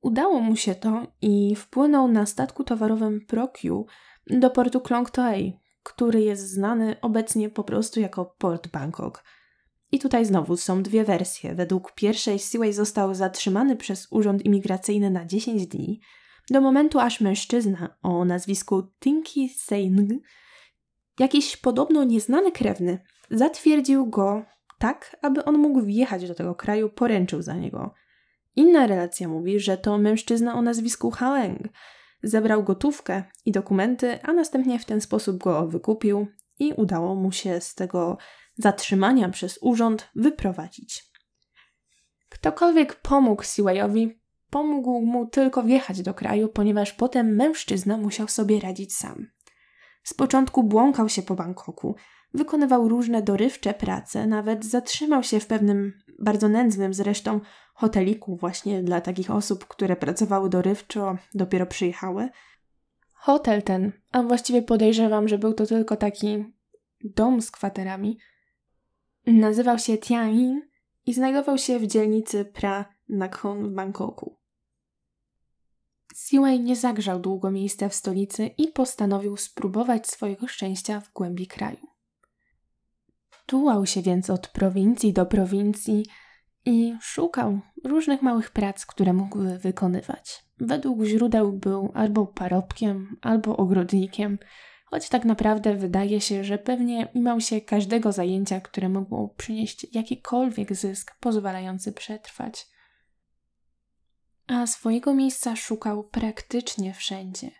Udało 0.00 0.40
mu 0.40 0.56
się 0.56 0.74
to 0.74 1.06
i 1.22 1.56
wpłynął 1.56 2.08
na 2.08 2.26
statku 2.26 2.64
towarowym 2.64 3.26
Prokyu 3.26 3.86
do 4.26 4.50
portu 4.50 4.80
Klong 4.80 5.10
Toei, 5.10 5.60
który 5.82 6.20
jest 6.20 6.50
znany 6.50 6.96
obecnie 7.00 7.50
po 7.50 7.64
prostu 7.64 8.00
jako 8.00 8.34
port 8.38 8.68
Bangkok. 8.68 9.24
I 9.92 9.98
tutaj 9.98 10.24
znowu 10.24 10.56
są 10.56 10.82
dwie 10.82 11.04
wersje. 11.04 11.54
Według 11.54 11.92
pierwszej 11.92 12.38
Seaway 12.38 12.72
został 12.72 13.14
zatrzymany 13.14 13.76
przez 13.76 14.08
Urząd 14.10 14.44
Imigracyjny 14.44 15.10
na 15.10 15.24
10 15.24 15.66
dni, 15.66 16.00
do 16.50 16.60
momentu 16.60 16.98
aż 16.98 17.20
mężczyzna 17.20 17.96
o 18.02 18.24
nazwisku 18.24 18.82
Tinky 19.00 19.48
Seing, 19.48 20.10
jakiś 21.18 21.56
podobno 21.56 22.04
nieznany 22.04 22.52
krewny, 22.52 22.98
zatwierdził 23.30 24.06
go 24.06 24.44
tak, 24.78 25.16
aby 25.22 25.44
on 25.44 25.58
mógł 25.58 25.82
wjechać 25.82 26.28
do 26.28 26.34
tego 26.34 26.54
kraju, 26.54 26.88
poręczył 26.88 27.42
za 27.42 27.54
niego. 27.54 27.94
Inna 28.56 28.86
relacja 28.86 29.28
mówi, 29.28 29.60
że 29.60 29.76
to 29.76 29.98
mężczyzna 29.98 30.54
o 30.54 30.62
nazwisku 30.62 31.10
Haeng 31.10 31.60
zebrał 32.22 32.64
gotówkę 32.64 33.24
i 33.46 33.52
dokumenty, 33.52 34.22
a 34.22 34.32
następnie 34.32 34.78
w 34.78 34.84
ten 34.84 35.00
sposób 35.00 35.38
go 35.38 35.66
wykupił 35.66 36.26
i 36.58 36.72
udało 36.72 37.14
mu 37.14 37.32
się 37.32 37.60
z 37.60 37.74
tego 37.74 38.18
zatrzymania 38.56 39.28
przez 39.28 39.58
urząd 39.62 40.08
wyprowadzić. 40.14 41.04
Ktokolwiek 42.28 42.94
pomógł 42.94 43.42
Siwayowi, 43.42 44.20
pomógł 44.50 45.00
mu 45.00 45.26
tylko 45.26 45.62
wjechać 45.62 46.02
do 46.02 46.14
kraju, 46.14 46.48
ponieważ 46.48 46.92
potem 46.92 47.36
mężczyzna 47.36 47.96
musiał 47.96 48.28
sobie 48.28 48.60
radzić 48.60 48.96
sam. 48.96 49.26
Z 50.02 50.14
początku 50.14 50.62
błąkał 50.62 51.08
się 51.08 51.22
po 51.22 51.34
Bangkoku, 51.34 51.96
wykonywał 52.34 52.88
różne 52.88 53.22
dorywcze 53.22 53.74
prace, 53.74 54.26
nawet 54.26 54.64
zatrzymał 54.64 55.22
się 55.22 55.40
w 55.40 55.46
pewnym 55.46 55.92
bardzo 56.18 56.48
nędznym 56.48 56.94
zresztą 56.94 57.40
hoteliku 57.74 58.36
właśnie 58.36 58.82
dla 58.82 59.00
takich 59.00 59.30
osób, 59.30 59.64
które 59.64 59.96
pracowały 59.96 60.48
dorywczo, 60.48 61.16
dopiero 61.34 61.66
przyjechały. 61.66 62.28
Hotel 63.12 63.62
ten, 63.62 63.92
a 64.12 64.22
właściwie 64.22 64.62
podejrzewam, 64.62 65.28
że 65.28 65.38
był 65.38 65.52
to 65.52 65.66
tylko 65.66 65.96
taki 65.96 66.44
dom 67.04 67.42
z 67.42 67.50
kwaterami, 67.50 68.18
nazywał 69.32 69.78
się 69.78 69.98
Tianyin 69.98 70.62
i 71.06 71.14
znajdował 71.14 71.58
się 71.58 71.78
w 71.78 71.86
dzielnicy 71.86 72.44
Pra 72.44 72.84
Nakhon 73.08 73.70
w 73.70 73.74
Bangkoku. 73.74 74.36
Siwei 76.16 76.60
nie 76.60 76.76
zagrzał 76.76 77.20
długo 77.20 77.50
miejsca 77.50 77.88
w 77.88 77.94
stolicy 77.94 78.46
i 78.46 78.68
postanowił 78.68 79.36
spróbować 79.36 80.06
swojego 80.06 80.48
szczęścia 80.48 81.00
w 81.00 81.12
głębi 81.12 81.46
kraju. 81.46 81.86
Tułał 83.46 83.86
się 83.86 84.02
więc 84.02 84.30
od 84.30 84.48
prowincji 84.48 85.12
do 85.12 85.26
prowincji 85.26 86.06
i 86.64 86.96
szukał 87.00 87.60
różnych 87.84 88.22
małych 88.22 88.50
prac, 88.50 88.86
które 88.86 89.12
mógłby 89.12 89.58
wykonywać. 89.58 90.44
Według 90.58 91.04
źródeł 91.04 91.52
był 91.52 91.92
albo 91.94 92.26
parobkiem, 92.26 93.16
albo 93.22 93.56
ogrodnikiem, 93.56 94.38
choć 94.86 95.08
tak 95.08 95.24
naprawdę 95.24 95.74
wydaje 95.74 96.20
się, 96.20 96.44
że 96.44 96.58
pewnie 96.58 97.08
imał 97.14 97.40
się 97.40 97.60
każdego 97.60 98.12
zajęcia, 98.12 98.60
które 98.60 98.88
mogło 98.88 99.28
przynieść 99.28 99.86
jakikolwiek 99.94 100.74
zysk 100.74 101.16
pozwalający 101.20 101.92
przetrwać. 101.92 102.68
A 104.46 104.66
swojego 104.66 105.14
miejsca 105.14 105.56
szukał 105.56 106.04
praktycznie 106.04 106.94
wszędzie. 106.94 107.50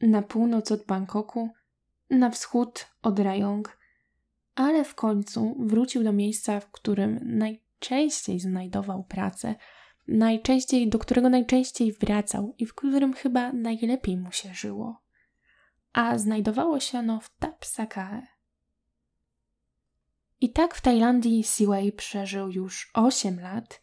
Na 0.00 0.22
północ 0.22 0.72
od 0.72 0.86
Bangkoku, 0.86 1.50
na 2.10 2.30
wschód 2.30 2.86
od 3.02 3.18
Rayong, 3.18 3.78
ale 4.54 4.84
w 4.84 4.94
końcu 4.94 5.56
wrócił 5.58 6.04
do 6.04 6.12
miejsca, 6.12 6.60
w 6.60 6.70
którym 6.70 7.20
najczęściej 7.22 8.40
znajdował 8.40 9.04
pracę, 9.04 9.54
najczęściej, 10.08 10.88
do 10.88 10.98
którego 10.98 11.28
najczęściej 11.28 11.92
wracał 11.92 12.54
i 12.58 12.66
w 12.66 12.74
którym 12.74 13.12
chyba 13.12 13.52
najlepiej 13.52 14.16
mu 14.16 14.32
się 14.32 14.54
żyło. 14.54 15.07
A 15.98 16.18
znajdowało 16.18 16.80
się 16.80 16.98
ono 16.98 17.20
w 17.20 17.30
Tapsakae. 17.38 18.26
I 20.40 20.52
tak 20.52 20.74
w 20.74 20.80
Tajlandii 20.80 21.44
Siwei 21.44 21.92
przeżył 21.92 22.50
już 22.50 22.90
8 22.94 23.40
lat 23.40 23.80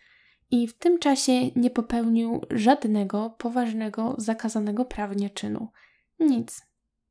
i 0.51 0.67
w 0.67 0.73
tym 0.77 0.99
czasie 0.99 1.31
nie 1.55 1.69
popełnił 1.69 2.41
żadnego 2.51 3.29
poważnego, 3.29 4.15
zakazanego 4.17 4.85
prawnie 4.85 5.29
czynu. 5.29 5.71
Nic. 6.19 6.61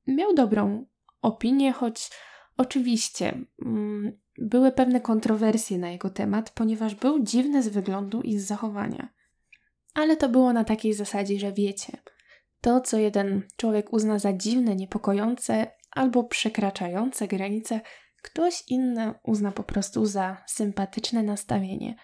Miał 0.06 0.34
dobrą 0.34 0.86
opinię, 1.22 1.72
choć 1.72 2.10
Oczywiście, 2.56 3.38
mm, 3.62 4.18
były 4.38 4.72
pewne 4.72 5.00
kontrowersje 5.00 5.78
na 5.78 5.90
jego 5.90 6.10
temat, 6.10 6.50
ponieważ 6.50 6.94
był 6.94 7.22
dziwny 7.22 7.62
z 7.62 7.68
wyglądu 7.68 8.20
i 8.20 8.38
z 8.38 8.46
zachowania. 8.46 9.08
Ale 9.94 10.16
to 10.16 10.28
było 10.28 10.52
na 10.52 10.64
takiej 10.64 10.94
zasadzie, 10.94 11.38
że 11.38 11.52
wiecie, 11.52 11.98
to 12.64 12.80
co 12.80 12.98
jeden 12.98 13.42
człowiek 13.56 13.92
uzna 13.92 14.18
za 14.18 14.32
dziwne, 14.32 14.76
niepokojące 14.76 15.66
albo 15.90 16.24
przekraczające 16.24 17.28
granice, 17.28 17.80
ktoś 18.22 18.64
inny 18.68 19.14
uzna 19.22 19.52
po 19.52 19.62
prostu 19.62 20.06
za 20.06 20.44
sympatyczne 20.46 21.22
nastawienie. 21.22 21.94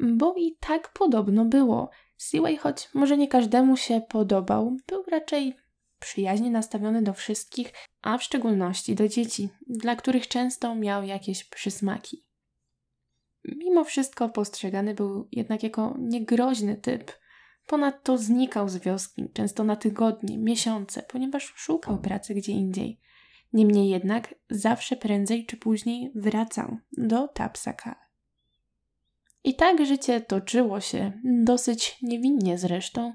Bo 0.00 0.34
i 0.36 0.56
tak 0.60 0.92
podobno 0.92 1.44
było. 1.44 1.90
Seaway, 2.16 2.56
choć 2.56 2.88
może 2.94 3.16
nie 3.16 3.28
każdemu 3.28 3.76
się 3.76 4.00
podobał, 4.08 4.76
był 4.86 5.02
raczej 5.02 5.56
przyjaźnie 5.98 6.50
nastawiony 6.50 7.02
do 7.02 7.12
wszystkich, 7.12 7.72
a 8.02 8.18
w 8.18 8.22
szczególności 8.22 8.94
do 8.94 9.08
dzieci, 9.08 9.48
dla 9.66 9.96
których 9.96 10.28
często 10.28 10.74
miał 10.74 11.02
jakieś 11.02 11.44
przysmaki. 11.44 12.24
Mimo 13.44 13.84
wszystko 13.84 14.28
postrzegany 14.28 14.94
był 14.94 15.28
jednak 15.32 15.62
jako 15.62 15.94
niegroźny 15.98 16.76
typ. 16.76 17.19
Ponadto 17.70 18.18
znikał 18.18 18.68
z 18.68 18.76
wioski, 18.76 19.30
często 19.32 19.64
na 19.64 19.76
tygodnie, 19.76 20.38
miesiące, 20.38 21.02
ponieważ 21.02 21.52
szukał 21.56 21.98
pracy 21.98 22.34
gdzie 22.34 22.52
indziej. 22.52 23.00
Niemniej 23.52 23.88
jednak 23.88 24.34
zawsze 24.50 24.96
prędzej 24.96 25.46
czy 25.46 25.56
później 25.56 26.12
wracał 26.14 26.76
do 26.92 27.28
Tapsaka. 27.28 28.06
I 29.44 29.54
tak 29.54 29.86
życie 29.86 30.20
toczyło 30.20 30.80
się, 30.80 31.12
dosyć 31.24 31.98
niewinnie 32.02 32.58
zresztą, 32.58 33.14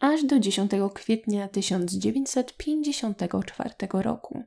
aż 0.00 0.24
do 0.24 0.38
10 0.38 0.70
kwietnia 0.94 1.48
1954 1.48 3.74
roku. 3.92 4.42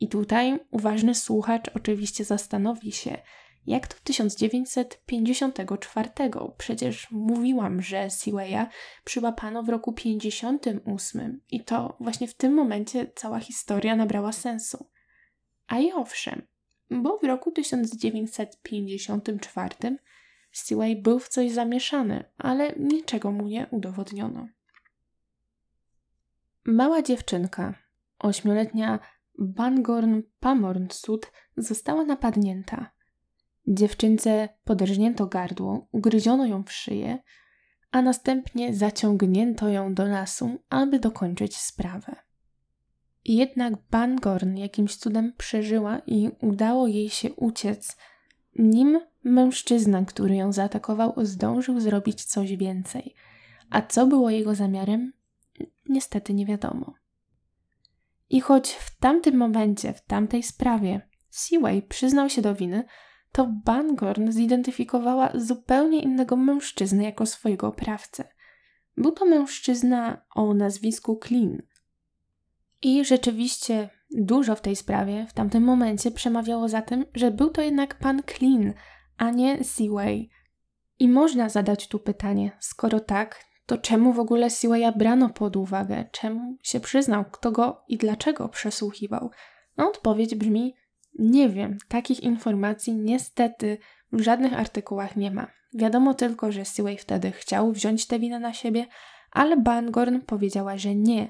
I 0.00 0.08
tutaj 0.08 0.58
uważny 0.70 1.14
słuchacz 1.14 1.70
oczywiście 1.74 2.24
zastanowi 2.24 2.92
się, 2.92 3.22
Jak 3.66 3.88
to 3.88 3.96
1954? 4.04 6.10
Przecież 6.58 7.10
mówiłam, 7.10 7.82
że 7.82 8.10
Seawaya 8.10 8.66
przyłapano 9.04 9.62
w 9.62 9.68
roku 9.68 9.92
58 9.92 11.40
i 11.50 11.64
to 11.64 11.96
właśnie 12.00 12.28
w 12.28 12.34
tym 12.34 12.54
momencie 12.54 13.12
cała 13.14 13.40
historia 13.40 13.96
nabrała 13.96 14.32
sensu. 14.32 14.86
A 15.66 15.78
i 15.78 15.92
owszem, 15.92 16.42
bo 16.90 17.18
w 17.18 17.24
roku 17.24 17.52
1954 17.52 19.98
Seaway 20.52 20.96
był 20.96 21.18
w 21.18 21.28
coś 21.28 21.50
zamieszany, 21.50 22.24
ale 22.38 22.72
niczego 22.72 23.32
mu 23.32 23.46
nie 23.46 23.66
udowodniono. 23.70 24.48
Mała 26.64 27.02
dziewczynka, 27.02 27.74
ośmioletnia 28.18 28.98
Bangorn 29.38 30.20
Pamornsud, 30.40 31.32
została 31.56 32.04
napadnięta. 32.04 32.90
Dziewczynce 33.66 34.48
podrżnięto 34.64 35.26
gardło, 35.26 35.88
ugryziono 35.92 36.46
ją 36.46 36.62
w 36.62 36.72
szyję, 36.72 37.18
a 37.90 38.02
następnie 38.02 38.74
zaciągnięto 38.74 39.68
ją 39.68 39.94
do 39.94 40.04
lasu, 40.04 40.58
aby 40.70 40.98
dokończyć 40.98 41.56
sprawę. 41.56 42.16
Jednak 43.24 43.74
Bangorn 43.90 44.56
jakimś 44.56 44.96
cudem 44.96 45.32
przeżyła 45.38 45.98
i 46.06 46.30
udało 46.40 46.86
jej 46.86 47.10
się 47.10 47.32
uciec, 47.32 47.96
nim 48.58 49.00
mężczyzna, 49.24 50.04
który 50.04 50.36
ją 50.36 50.52
zaatakował, 50.52 51.14
zdążył 51.16 51.80
zrobić 51.80 52.24
coś 52.24 52.56
więcej. 52.56 53.14
A 53.70 53.82
co 53.82 54.06
było 54.06 54.30
jego 54.30 54.54
zamiarem, 54.54 55.12
niestety 55.88 56.34
nie 56.34 56.46
wiadomo. 56.46 56.94
I 58.30 58.40
choć 58.40 58.70
w 58.70 58.98
tamtym 58.98 59.36
momencie, 59.36 59.92
w 59.92 60.00
tamtej 60.00 60.42
sprawie, 60.42 61.08
Seaway 61.30 61.82
przyznał 61.82 62.28
się 62.28 62.42
do 62.42 62.54
winy, 62.54 62.84
to 63.32 63.46
Bangorn 63.64 64.32
zidentyfikowała 64.32 65.30
zupełnie 65.34 66.02
innego 66.02 66.36
mężczyznę 66.36 67.04
jako 67.04 67.26
swojego 67.26 67.66
oprawcę. 67.66 68.24
Był 68.96 69.12
to 69.12 69.24
mężczyzna 69.24 70.24
o 70.34 70.54
nazwisku 70.54 71.20
Clean. 71.26 71.62
I 72.82 73.04
rzeczywiście 73.04 73.90
dużo 74.10 74.56
w 74.56 74.60
tej 74.60 74.76
sprawie 74.76 75.26
w 75.28 75.32
tamtym 75.32 75.62
momencie 75.62 76.10
przemawiało 76.10 76.68
za 76.68 76.82
tym, 76.82 77.04
że 77.14 77.30
był 77.30 77.50
to 77.50 77.62
jednak 77.62 77.98
pan 77.98 78.22
Clean, 78.22 78.72
a 79.16 79.30
nie 79.30 79.64
Seaway. 79.64 80.30
I 80.98 81.08
można 81.08 81.48
zadać 81.48 81.88
tu 81.88 81.98
pytanie, 81.98 82.52
skoro 82.60 83.00
tak, 83.00 83.44
to 83.66 83.78
czemu 83.78 84.12
w 84.12 84.20
ogóle 84.20 84.50
Seawaya 84.50 84.92
brano 84.96 85.30
pod 85.30 85.56
uwagę? 85.56 86.04
Czemu 86.12 86.56
się 86.62 86.80
przyznał? 86.80 87.24
Kto 87.24 87.52
go 87.52 87.84
i 87.88 87.98
dlaczego 87.98 88.48
przesłuchiwał? 88.48 89.30
No 89.76 89.88
odpowiedź 89.88 90.34
brzmi 90.34 90.74
nie 91.18 91.48
wiem, 91.48 91.78
takich 91.88 92.20
informacji 92.20 92.94
niestety 92.94 93.78
w 94.12 94.20
żadnych 94.20 94.52
artykułach 94.52 95.16
nie 95.16 95.30
ma. 95.30 95.46
Wiadomo 95.74 96.14
tylko, 96.14 96.52
że 96.52 96.64
Seaway 96.64 96.98
wtedy 96.98 97.32
chciał 97.32 97.72
wziąć 97.72 98.06
tę 98.06 98.18
winę 98.18 98.40
na 98.40 98.52
siebie, 98.52 98.86
ale 99.30 99.56
Bangorn 99.56 100.20
powiedziała, 100.20 100.78
że 100.78 100.94
nie. 100.94 101.28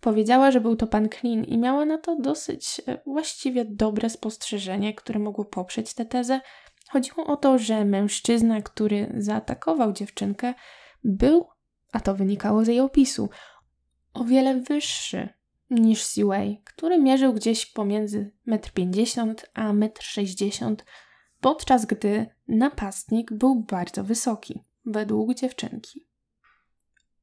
Powiedziała, 0.00 0.50
że 0.50 0.60
był 0.60 0.76
to 0.76 0.86
pan 0.86 1.08
Clean 1.08 1.44
i 1.44 1.58
miała 1.58 1.84
na 1.84 1.98
to 1.98 2.16
dosyć 2.16 2.80
e, 2.86 2.98
właściwie 3.06 3.64
dobre 3.64 4.10
spostrzeżenie, 4.10 4.94
które 4.94 5.18
mogło 5.18 5.44
poprzeć 5.44 5.94
tę 5.94 6.04
tezę. 6.04 6.40
Chodziło 6.90 7.26
o 7.26 7.36
to, 7.36 7.58
że 7.58 7.84
mężczyzna, 7.84 8.62
który 8.62 9.12
zaatakował 9.16 9.92
dziewczynkę, 9.92 10.54
był, 11.04 11.46
a 11.92 12.00
to 12.00 12.14
wynikało 12.14 12.64
z 12.64 12.68
jej 12.68 12.80
opisu, 12.80 13.28
o 14.14 14.24
wiele 14.24 14.60
wyższy 14.60 15.28
niż 15.74 16.02
Seaway, 16.02 16.62
który 16.64 16.98
mierzył 16.98 17.32
gdzieś 17.32 17.66
pomiędzy 17.66 18.32
1,50 18.48 19.34
m 19.54 19.82
a 19.82 19.86
1,60 19.86 20.66
m, 20.66 20.76
podczas 21.40 21.86
gdy 21.86 22.26
napastnik 22.48 23.32
był 23.32 23.54
bardzo 23.54 24.04
wysoki, 24.04 24.64
według 24.84 25.34
dziewczynki. 25.34 26.06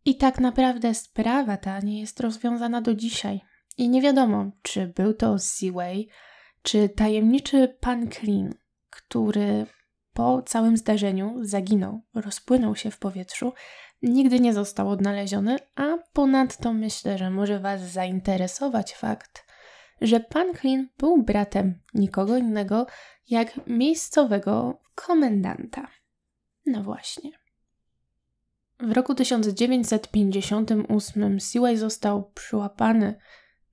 I 0.05 0.15
tak 0.15 0.39
naprawdę 0.39 0.93
sprawa 0.93 1.57
ta 1.57 1.79
nie 1.79 1.99
jest 1.99 2.19
rozwiązana 2.19 2.81
do 2.81 2.95
dzisiaj. 2.95 3.41
I 3.77 3.89
nie 3.89 4.01
wiadomo, 4.01 4.51
czy 4.61 4.87
był 4.87 5.13
to 5.13 5.39
Seaway, 5.39 6.07
czy 6.61 6.89
tajemniczy 6.89 7.77
pan 7.79 8.09
który 8.89 9.65
po 10.13 10.41
całym 10.41 10.77
zdarzeniu 10.77 11.37
zaginął, 11.41 12.01
rozpłynął 12.13 12.75
się 12.75 12.91
w 12.91 12.99
powietrzu, 12.99 13.53
nigdy 14.01 14.39
nie 14.39 14.53
został 14.53 14.89
odnaleziony, 14.89 15.57
a 15.75 15.97
ponadto 16.13 16.73
myślę, 16.73 17.17
że 17.17 17.29
może 17.29 17.59
Was 17.59 17.81
zainteresować 17.81 18.95
fakt, 18.95 19.45
że 20.01 20.19
pan 20.19 20.53
Clean 20.61 20.87
był 20.97 21.23
bratem 21.23 21.79
nikogo 21.93 22.37
innego 22.37 22.87
jak 23.29 23.67
miejscowego 23.67 24.81
komendanta. 24.95 25.87
No 26.65 26.83
właśnie. 26.83 27.31
W 28.79 28.91
roku 28.91 29.15
1958 29.15 31.39
Seaway 31.39 31.77
został 31.77 32.31
przyłapany 32.31 33.15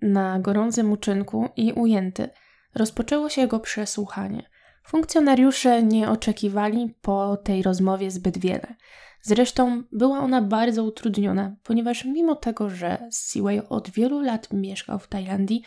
na 0.03 0.41
gorącym 0.41 0.93
uczynku 0.93 1.49
i 1.57 1.73
ujęty. 1.73 2.29
Rozpoczęło 2.75 3.29
się 3.29 3.41
jego 3.41 3.61
przesłuchanie. 3.61 4.51
Funkcjonariusze 4.87 5.83
nie 5.83 6.11
oczekiwali 6.11 6.95
po 7.03 7.37
tej 7.37 7.63
rozmowie 7.63 8.11
zbyt 8.11 8.39
wiele. 8.39 8.75
Zresztą 9.23 9.83
była 9.93 10.19
ona 10.19 10.43
bardzo 10.43 10.85
utrudniona, 10.85 11.57
ponieważ 11.63 12.05
mimo 12.05 12.35
tego, 12.35 12.71
że 12.71 13.09
Seaway 13.11 13.69
od 13.69 13.91
wielu 13.91 14.21
lat 14.21 14.53
mieszkał 14.53 14.99
w 14.99 15.09
Tajlandii, 15.09 15.63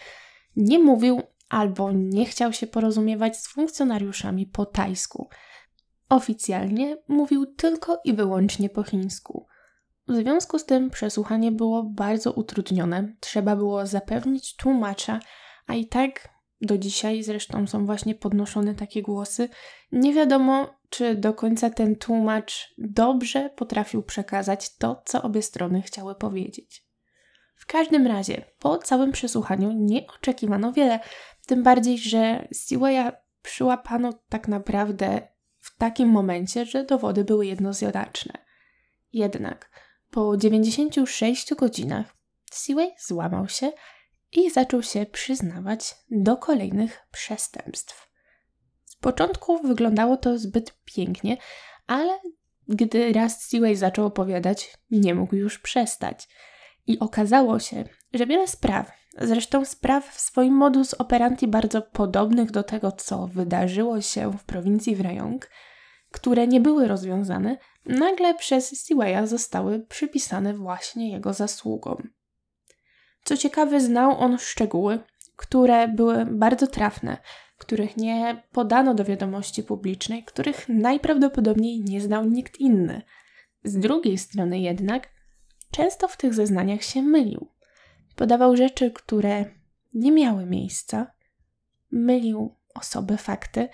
nie 0.55 0.79
mówił 0.79 1.21
albo 1.49 1.91
nie 1.91 2.25
chciał 2.25 2.53
się 2.53 2.67
porozumiewać 2.67 3.37
z 3.37 3.47
funkcjonariuszami 3.47 4.45
po 4.45 4.65
tajsku. 4.65 5.29
Oficjalnie 6.09 6.97
mówił 7.07 7.45
tylko 7.45 8.01
i 8.05 8.13
wyłącznie 8.13 8.69
po 8.69 8.83
chińsku. 8.83 9.47
W 10.07 10.15
związku 10.15 10.59
z 10.59 10.65
tym 10.65 10.89
przesłuchanie 10.89 11.51
było 11.51 11.83
bardzo 11.83 12.31
utrudnione. 12.31 13.15
Trzeba 13.19 13.55
było 13.55 13.87
zapewnić 13.87 14.55
tłumacza, 14.55 15.19
a 15.67 15.73
i 15.73 15.87
tak 15.87 16.29
do 16.61 16.77
dzisiaj 16.77 17.23
zresztą 17.23 17.67
są 17.67 17.85
właśnie 17.85 18.15
podnoszone 18.15 18.75
takie 18.75 19.01
głosy. 19.01 19.49
Nie 19.91 20.13
wiadomo, 20.13 20.75
czy 20.89 21.15
do 21.15 21.33
końca 21.33 21.69
ten 21.69 21.95
tłumacz 21.95 22.73
dobrze 22.77 23.49
potrafił 23.55 24.03
przekazać 24.03 24.77
to, 24.77 25.01
co 25.05 25.21
obie 25.21 25.41
strony 25.41 25.81
chciały 25.81 26.15
powiedzieć. 26.15 26.85
W 27.55 27.65
każdym 27.65 28.07
razie, 28.07 28.45
po 28.59 28.77
całym 28.77 29.11
przesłuchaniu 29.11 29.71
nie 29.71 30.07
oczekiwano 30.07 30.71
wiele, 30.71 30.99
tym 31.47 31.63
bardziej, 31.63 31.97
że 31.97 32.47
Seawaya 32.53 33.11
przyłapano 33.41 34.13
tak 34.29 34.47
naprawdę 34.47 35.27
w 35.59 35.77
takim 35.77 36.09
momencie, 36.09 36.65
że 36.65 36.83
dowody 36.83 37.23
były 37.23 37.45
jednozjadaczne. 37.45 38.33
Jednak 39.13 39.69
po 40.11 40.37
96 40.37 41.53
godzinach 41.53 42.15
Seaway 42.51 42.91
złamał 42.99 43.47
się 43.47 43.71
i 44.31 44.51
zaczął 44.51 44.83
się 44.83 45.05
przyznawać 45.05 45.95
do 46.11 46.37
kolejnych 46.37 47.07
przestępstw. 47.11 48.11
Z 48.85 48.95
początku 48.95 49.67
wyglądało 49.67 50.17
to 50.17 50.37
zbyt 50.37 50.73
pięknie, 50.85 51.37
ale 51.87 52.19
gdy 52.67 53.13
raz 53.13 53.43
Seaway 53.43 53.75
zaczął 53.75 54.05
opowiadać, 54.05 54.77
nie 54.91 55.15
mógł 55.15 55.35
już 55.35 55.59
przestać. 55.59 56.27
I 56.87 56.99
okazało 56.99 57.59
się, 57.59 57.83
że 58.13 58.25
wiele 58.25 58.47
spraw, 58.47 58.91
zresztą 59.17 59.65
spraw 59.65 60.09
w 60.09 60.19
swoim 60.19 60.53
modus 60.53 60.93
operandi 60.93 61.47
bardzo 61.47 61.81
podobnych 61.81 62.51
do 62.51 62.63
tego, 62.63 62.91
co 62.91 63.27
wydarzyło 63.27 64.01
się 64.01 64.31
w 64.31 64.43
prowincji 64.43 64.95
Wrejong, 64.95 65.49
które 66.11 66.47
nie 66.47 66.61
były 66.61 66.87
rozwiązane, 66.87 67.57
nagle 67.85 68.35
przez 68.35 68.85
Seawaya 68.85 69.27
zostały 69.27 69.79
przypisane 69.79 70.53
właśnie 70.53 71.11
jego 71.11 71.33
zasługom. 71.33 72.09
Co 73.23 73.37
ciekawe, 73.37 73.81
znał 73.81 74.19
on 74.19 74.37
szczegóły, 74.37 74.99
które 75.35 75.87
były 75.87 76.25
bardzo 76.25 76.67
trafne, 76.67 77.17
których 77.57 77.97
nie 77.97 78.43
podano 78.51 78.93
do 78.93 79.05
wiadomości 79.05 79.63
publicznej, 79.63 80.23
których 80.23 80.69
najprawdopodobniej 80.69 81.79
nie 81.79 82.01
znał 82.01 82.25
nikt 82.25 82.59
inny. 82.59 83.01
Z 83.63 83.77
drugiej 83.77 84.17
strony 84.17 84.59
jednak, 84.59 85.09
często 85.71 86.07
w 86.07 86.17
tych 86.17 86.33
zeznaniach 86.33 86.83
się 86.83 87.01
mylił. 87.01 87.47
Podawał 88.15 88.57
rzeczy, 88.57 88.91
które 88.91 89.45
nie 89.93 90.11
miały 90.11 90.45
miejsca, 90.45 91.11
mylił 91.91 92.55
osoby, 92.73 93.17
fakty, 93.17 93.69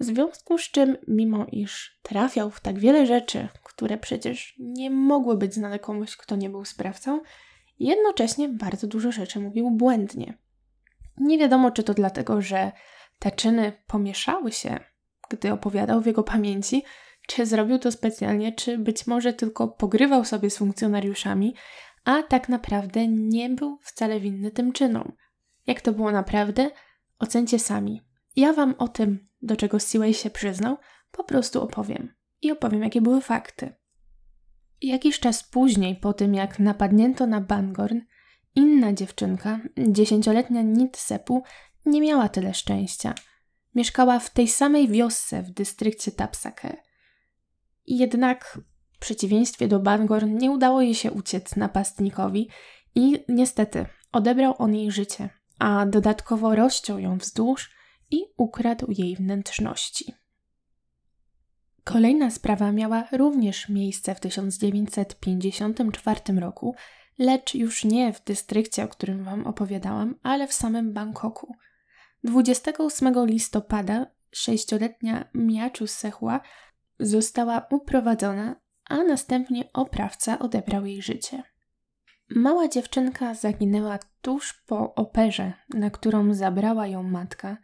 w 0.00 0.04
związku 0.04 0.58
z 0.58 0.62
czym, 0.62 0.96
mimo 1.08 1.46
iż 1.52 1.98
trafiał 2.02 2.50
w 2.50 2.60
tak 2.60 2.78
wiele 2.78 3.06
rzeczy, 3.06 3.48
które 3.62 3.98
przecież 3.98 4.54
nie 4.58 4.90
mogły 4.90 5.36
być 5.36 5.54
znane 5.54 5.78
komuś, 5.78 6.16
kto 6.16 6.36
nie 6.36 6.50
był 6.50 6.64
sprawcą, 6.64 7.20
jednocześnie 7.86 8.48
bardzo 8.48 8.86
dużo 8.86 9.12
rzeczy 9.12 9.40
mówił 9.40 9.70
błędnie. 9.70 10.38
Nie 11.18 11.38
wiadomo, 11.38 11.70
czy 11.70 11.82
to 11.82 11.94
dlatego, 11.94 12.42
że 12.42 12.72
te 13.18 13.30
czyny 13.30 13.72
pomieszały 13.86 14.52
się, 14.52 14.78
gdy 15.30 15.52
opowiadał 15.52 16.00
w 16.00 16.06
jego 16.06 16.22
pamięci, 16.22 16.82
czy 17.26 17.46
zrobił 17.46 17.78
to 17.78 17.92
specjalnie, 17.92 18.52
czy 18.52 18.78
być 18.78 19.06
może 19.06 19.32
tylko 19.32 19.68
pogrywał 19.68 20.24
sobie 20.24 20.50
z 20.50 20.58
funkcjonariuszami, 20.58 21.54
a 22.04 22.22
tak 22.22 22.48
naprawdę 22.48 23.08
nie 23.08 23.50
był 23.50 23.78
wcale 23.82 24.20
winny 24.20 24.50
tym 24.50 24.72
czynom. 24.72 25.12
Jak 25.66 25.80
to 25.80 25.92
było 25.92 26.12
naprawdę, 26.12 26.70
ocencie 27.18 27.58
sami. 27.58 28.02
Ja 28.36 28.52
Wam 28.52 28.74
o 28.78 28.88
tym 28.88 29.28
do 29.42 29.56
czego 29.56 29.80
Seaway 29.80 30.14
się 30.14 30.30
przyznał, 30.30 30.76
po 31.10 31.24
prostu 31.24 31.62
opowiem. 31.62 32.14
I 32.42 32.52
opowiem, 32.52 32.82
jakie 32.82 33.00
były 33.00 33.20
fakty. 33.20 33.74
Jakiś 34.82 35.20
czas 35.20 35.42
później, 35.42 35.96
po 35.96 36.12
tym 36.12 36.34
jak 36.34 36.58
napadnięto 36.58 37.26
na 37.26 37.40
Bangorn, 37.40 37.98
inna 38.54 38.92
dziewczynka, 38.92 39.60
dziesięcioletnia 39.78 40.62
Nit 40.62 40.96
Sepu, 40.96 41.42
nie 41.86 42.00
miała 42.00 42.28
tyle 42.28 42.54
szczęścia. 42.54 43.14
Mieszkała 43.74 44.18
w 44.18 44.30
tej 44.30 44.48
samej 44.48 44.88
wiosce 44.88 45.42
w 45.42 45.50
dystrykcie 45.50 46.12
Tapsake. 46.12 46.76
Jednak 47.86 48.58
w 48.92 48.98
przeciwieństwie 48.98 49.68
do 49.68 49.80
Bangorn 49.80 50.36
nie 50.36 50.50
udało 50.50 50.82
jej 50.82 50.94
się 50.94 51.12
uciec 51.12 51.56
napastnikowi 51.56 52.48
i 52.94 53.24
niestety 53.28 53.86
odebrał 54.12 54.54
on 54.58 54.74
jej 54.74 54.90
życie, 54.90 55.28
a 55.58 55.86
dodatkowo 55.86 56.54
rozciął 56.54 56.98
ją 56.98 57.18
wzdłuż 57.18 57.70
i 58.10 58.24
ukradł 58.36 58.86
jej 58.90 59.16
wnętrzności. 59.16 60.14
Kolejna 61.84 62.30
sprawa 62.30 62.72
miała 62.72 63.04
również 63.12 63.68
miejsce 63.68 64.14
w 64.14 64.20
1954 64.20 66.20
roku, 66.40 66.74
lecz 67.18 67.54
już 67.54 67.84
nie 67.84 68.12
w 68.12 68.24
dystrykcie, 68.24 68.84
o 68.84 68.88
którym 68.88 69.24
Wam 69.24 69.46
opowiadałam, 69.46 70.14
ale 70.22 70.48
w 70.48 70.52
samym 70.52 70.92
Bangkoku. 70.92 71.56
28 72.24 73.26
listopada 73.26 74.06
sześcioletnia 74.30 75.24
Miachu 75.34 75.86
Sehua 75.86 76.40
została 77.00 77.66
uprowadzona, 77.70 78.56
a 78.88 79.02
następnie 79.02 79.72
oprawca 79.72 80.38
odebrał 80.38 80.86
jej 80.86 81.02
życie. 81.02 81.42
Mała 82.30 82.68
dziewczynka 82.68 83.34
zaginęła 83.34 83.98
tuż 84.22 84.52
po 84.52 84.94
operze, 84.94 85.52
na 85.68 85.90
którą 85.90 86.34
zabrała 86.34 86.86
ją 86.86 87.02
matka, 87.02 87.56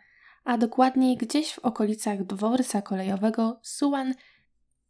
a 0.49 0.59
dokładniej 0.59 1.17
gdzieś 1.17 1.53
w 1.53 1.59
okolicach 1.59 2.25
dworca 2.25 2.83
kolejowego 2.83 3.61
Suan, 3.63 4.15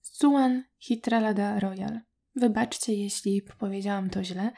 Suan 0.01 0.64
Hitralada 0.79 1.61
Royal. 1.61 2.01
Wybaczcie, 2.37 2.94
jeśli 2.94 3.42
powiedziałam 3.59 4.11
to 4.11 4.25
źle, 4.25 4.53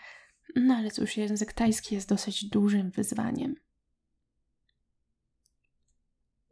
no 0.56 0.74
ale 0.74 0.90
cóż, 0.90 1.16
język 1.16 1.52
tajski 1.52 1.94
jest 1.94 2.08
dosyć 2.08 2.44
dużym 2.44 2.90
wyzwaniem. 2.90 3.54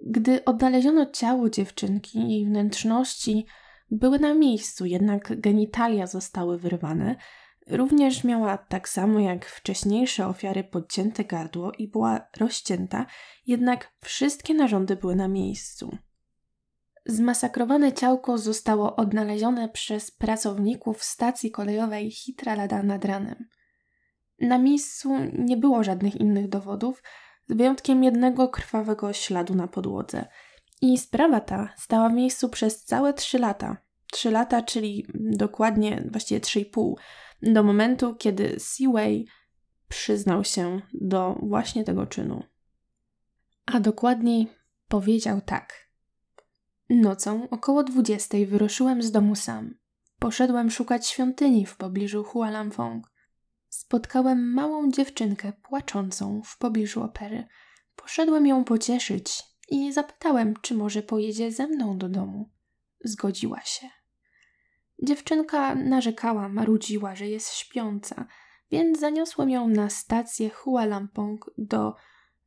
Gdy 0.01 0.45
odnaleziono 0.45 1.07
ciało 1.07 1.51
dziewczynki, 1.51 2.31
jej 2.31 2.47
wnętrzności 2.47 3.47
były 3.91 4.19
na 4.19 4.35
miejscu, 4.35 4.87
jednak 4.87 5.41
genitalia 5.41 6.07
zostały 6.07 6.59
wyrwane. 6.59 7.17
Również 7.71 8.25
miała 8.25 8.59
tak 8.59 8.89
samo 8.89 9.21
jak 9.21 9.47
wcześniejsze 9.47 10.27
ofiary 10.27 10.65
podcięte 10.65 11.25
gardło 11.25 11.73
i 11.73 11.89
była 11.89 12.29
rozcięta, 12.37 13.07
jednak 13.47 13.93
wszystkie 14.01 14.55
narządy 14.55 14.97
były 14.97 15.17
na 15.17 15.29
miejscu. 15.29 15.99
Zmasakrowane 17.07 17.93
ciałko 17.93 18.39
zostało 18.39 18.97
odnalezione 18.97 19.69
przez 19.69 20.11
pracowników 20.11 21.05
stacji 21.05 21.51
kolejowej 21.51 22.11
Hitralada 22.11 22.83
nad 22.83 23.05
ranem. 23.05 23.49
Na 24.41 24.59
miejscu 24.59 25.15
nie 25.39 25.57
było 25.57 25.85
żadnych 25.85 26.17
innych 26.17 26.49
dowodów, 26.49 27.03
z 27.49 27.53
wyjątkiem 27.53 28.05
jednego 28.05 28.49
krwawego 28.49 29.13
śladu 29.13 29.55
na 29.55 29.69
podłodze. 29.69 30.27
I 30.83 30.99
sprawa 30.99 31.41
ta 31.41 31.69
stała 31.77 32.09
w 32.09 32.13
miejscu 32.13 32.49
przez 32.49 32.85
całe 32.85 33.15
trzy 33.15 33.39
lata. 33.39 33.77
Trzy 34.13 34.31
lata, 34.31 34.63
czyli 34.63 35.07
dokładnie, 35.15 36.05
właściwie 36.11 36.41
trzy 36.41 36.61
i 36.61 36.67
pół, 36.67 36.99
do 37.43 37.63
momentu, 37.63 38.15
kiedy 38.15 38.57
Seaway 38.59 39.27
przyznał 39.89 40.45
się 40.45 40.81
do 40.95 41.39
właśnie 41.43 41.85
tego 41.85 42.07
czynu. 42.07 42.43
A 43.67 43.81
dokładniej 43.81 44.49
powiedział 44.89 45.41
tak. 45.41 45.89
Nocą 46.91 47.51
około 47.51 47.85
dwudziestej 47.85 48.47
wyruszyłem 48.47 49.03
z 49.03 49.11
domu 49.11 49.35
sam. 49.35 49.75
Poszedłem 50.19 50.71
szukać 50.71 51.07
świątyni 51.07 51.67
w 51.67 51.77
pobliżu 51.77 52.25
Hualampong. 52.25 53.11
Spotkałem 53.69 54.53
małą 54.53 54.91
dziewczynkę 54.91 55.53
płaczącą 55.53 56.43
w 56.45 56.59
pobliżu 56.59 57.03
opery. 57.03 57.47
Poszedłem 57.97 58.47
ją 58.47 58.65
pocieszyć 58.65 59.43
i 59.69 59.93
zapytałem, 59.93 60.55
czy 60.63 60.75
może 60.75 61.03
pojedzie 61.03 61.53
ze 61.53 61.67
mną 61.67 61.99
do 61.99 62.09
domu. 62.09 62.51
Zgodziła 63.05 63.61
się. 63.61 63.98
Dziewczynka 65.03 65.75
narzekała, 65.75 66.49
marudziła, 66.49 67.15
że 67.15 67.29
jest 67.29 67.55
śpiąca, 67.55 68.27
więc 68.71 69.01
zaniosłem 69.01 69.51
ją 69.51 69.69
na 69.69 69.91
stację 69.91 70.51
Hualampong 70.51 71.51
do 71.59 71.95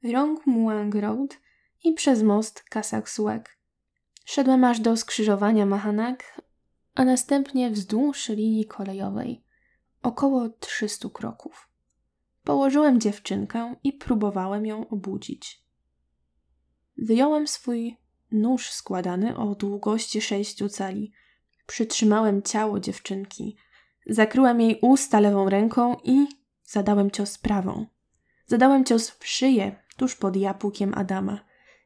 Rongmuang 0.04 0.96
Road 0.96 1.38
i 1.84 1.94
przez 1.94 2.24
most 2.24 2.64
Kasaksuek. 2.64 3.58
Szedłem 4.26 4.64
aż 4.64 4.80
do 4.80 4.98
skrzyżowania 4.98 5.66
Mahanak, 5.66 6.42
a 6.96 7.06
następnie 7.06 7.70
wzdłuż 7.70 8.30
linii 8.30 8.66
kolejowej 8.66 9.44
około 10.02 10.50
300 10.50 11.10
kroków. 11.10 11.70
Położyłem 12.44 13.00
dziewczynkę 13.00 13.76
i 13.84 13.94
próbowałem 13.94 14.66
ją 14.66 14.90
obudzić. 14.90 15.64
Wyjąłem 16.98 17.48
swój 17.48 17.98
nóż 18.32 18.72
składany 18.72 19.38
o 19.38 19.56
długości 19.56 20.22
sześciu 20.22 20.70
cali. 20.70 21.12
Przytrzymałem 21.72 22.42
ciało 22.42 22.80
dziewczynki. 22.80 23.58
Zakryłem 24.08 24.62
jej 24.62 24.80
usta 24.82 25.20
lewą 25.20 25.50
ręką 25.50 25.96
i 26.04 26.28
zadałem 26.64 27.12
cios 27.12 27.38
prawą. 27.38 27.86
Zadałem 28.46 28.86
cios 28.86 29.10
w 29.10 29.28
szyję, 29.28 29.76
tuż 29.98 30.16
pod 30.16 30.36
japukiem 30.36 30.94
Adama. 30.96 31.40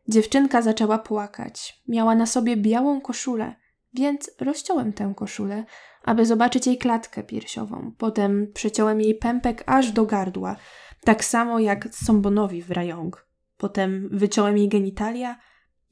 Dziewczynka 0.08 0.62
zaczęła 0.62 1.00
płakać. 1.00 1.82
Miała 1.88 2.16
na 2.16 2.26
sobie 2.26 2.58
białą 2.58 3.02
koszulę, 3.02 3.56
więc 3.94 4.32
rozciąłem 4.40 4.94
tę 4.94 5.14
koszulę, 5.16 5.66
aby 6.04 6.26
zobaczyć 6.26 6.68
jej 6.68 6.78
klatkę 6.78 7.24
piersiową. 7.24 7.92
Potem 7.98 8.52
przeciąłem 8.54 9.02
jej 9.02 9.16
pępek 9.16 9.64
aż 9.66 9.92
do 9.92 10.06
gardła, 10.06 10.56
tak 11.04 11.26
samo 11.26 11.60
jak 11.60 11.88
Sombonowi 11.96 12.62
w 12.62 12.72
rajong. 12.72 13.28
Potem 13.58 14.10
wyciąłem 14.12 14.58
jej 14.58 14.70
genitalia, 14.70 15.40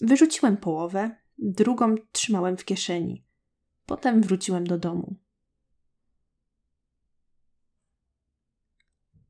wyrzuciłem 0.01 0.58
połowę, 0.58 1.12
drugą 1.38 1.95
trzymałem 2.12 2.58
w 2.58 2.65
kieszeni. 2.65 3.33
Potem 3.86 4.22
wróciłem 4.22 4.67
do 4.67 4.78
domu. 4.78 5.15